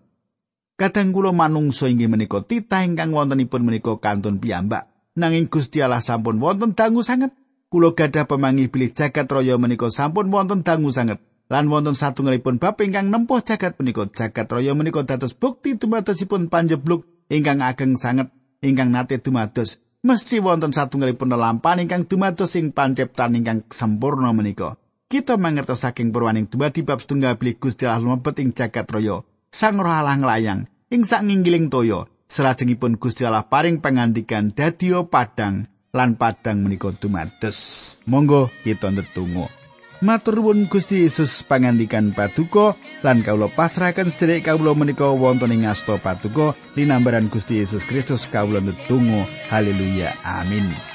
Kadang 0.75 1.15
kula 1.15 1.31
manungsa 1.31 1.87
inggih 1.87 2.11
menika 2.11 2.43
titah 2.43 2.83
ingkang 2.83 3.15
wontenipun 3.15 3.63
menika 3.63 3.95
kantun 4.03 4.43
piyambak. 4.43 4.91
Nanging 5.15 5.47
Gusti 5.47 5.79
Allah 5.79 6.03
sampun 6.03 6.43
wonten 6.43 6.75
dangu 6.75 6.99
sanget. 6.99 7.31
Kula 7.71 7.95
gadah 7.95 8.27
pemangi 8.27 8.67
bilih 8.67 8.91
jagat 8.91 9.31
raya 9.31 9.55
menika 9.55 9.87
sampun 9.87 10.27
wonten 10.27 10.67
dangu 10.67 10.91
sanget. 10.91 11.23
Lan 11.47 11.71
wonten 11.71 11.95
satunggalipun 11.95 12.59
bab 12.59 12.75
ingkang 12.83 13.07
nempuh 13.07 13.39
jagat 13.39 13.79
menika. 13.79 14.03
Jagat 14.11 14.51
raya 14.51 14.75
menika 14.75 15.07
dados 15.07 15.31
bukti 15.31 15.79
dumadosipun 15.79 16.51
panjebluk 16.51 17.07
ingkang 17.31 17.63
ageng 17.63 17.95
sanget 17.95 18.27
ingkang 18.59 18.91
nate 18.91 19.15
dumados. 19.23 19.79
Mesti 20.01 20.41
wonten 20.41 20.73
satunggalipun 20.73 21.29
lelampahan 21.29 21.85
ingkang 21.85 22.09
dumados 22.09 22.57
ing 22.57 22.73
panciptan 22.73 23.37
ingkang 23.37 23.69
sempurna 23.69 24.33
menika. 24.33 24.73
Kita 25.05 25.37
mangertos 25.37 25.85
saking 25.85 26.09
purwaning 26.09 26.49
dumadi 26.49 26.81
bab 26.81 26.97
setunggal 27.05 27.37
bilih 27.37 27.61
Gusti 27.61 27.85
Allah 27.85 28.01
lumebet 28.01 28.41
ing 28.41 28.49
jagat 28.57 28.89
raya. 28.89 29.21
Sang 29.53 29.77
Roh 29.77 29.93
Allah 29.93 30.17
nglayang 30.17 30.65
ing 30.89 31.05
sak 31.05 31.21
nginggiling 31.21 31.69
toya 31.69 32.09
salajengipun 32.31 32.97
Gusti 32.97 33.29
Allah 33.29 33.45
paring 33.45 33.77
pangandikan 33.77 34.49
dadio 34.55 35.05
padang 35.05 35.69
lan 35.93 36.15
padang 36.15 36.63
menika 36.63 36.89
dumados 36.95 37.93
monggo 38.07 38.47
kita 38.63 38.89
ndedonga 38.89 39.60
Matur 40.01 40.41
nuwun 40.41 40.65
Gusti 40.65 41.05
Yesus 41.05 41.45
pangandikan 41.45 42.09
paduka 42.09 42.73
lan 43.05 43.21
kawula 43.21 43.53
pasrahaken 43.53 44.09
sedherek 44.09 44.49
kawula 44.49 44.73
menika 44.73 45.13
wonten 45.13 45.53
ing 45.53 45.69
asta 45.69 46.01
paduka 46.01 46.57
linambaran 46.73 47.29
Gusti 47.29 47.61
Yesus 47.61 47.85
Kristus 47.85 48.25
kawula 48.25 48.65
ndedonga. 48.65 49.29
Haleluya. 49.53 50.17
Amin 50.25 50.90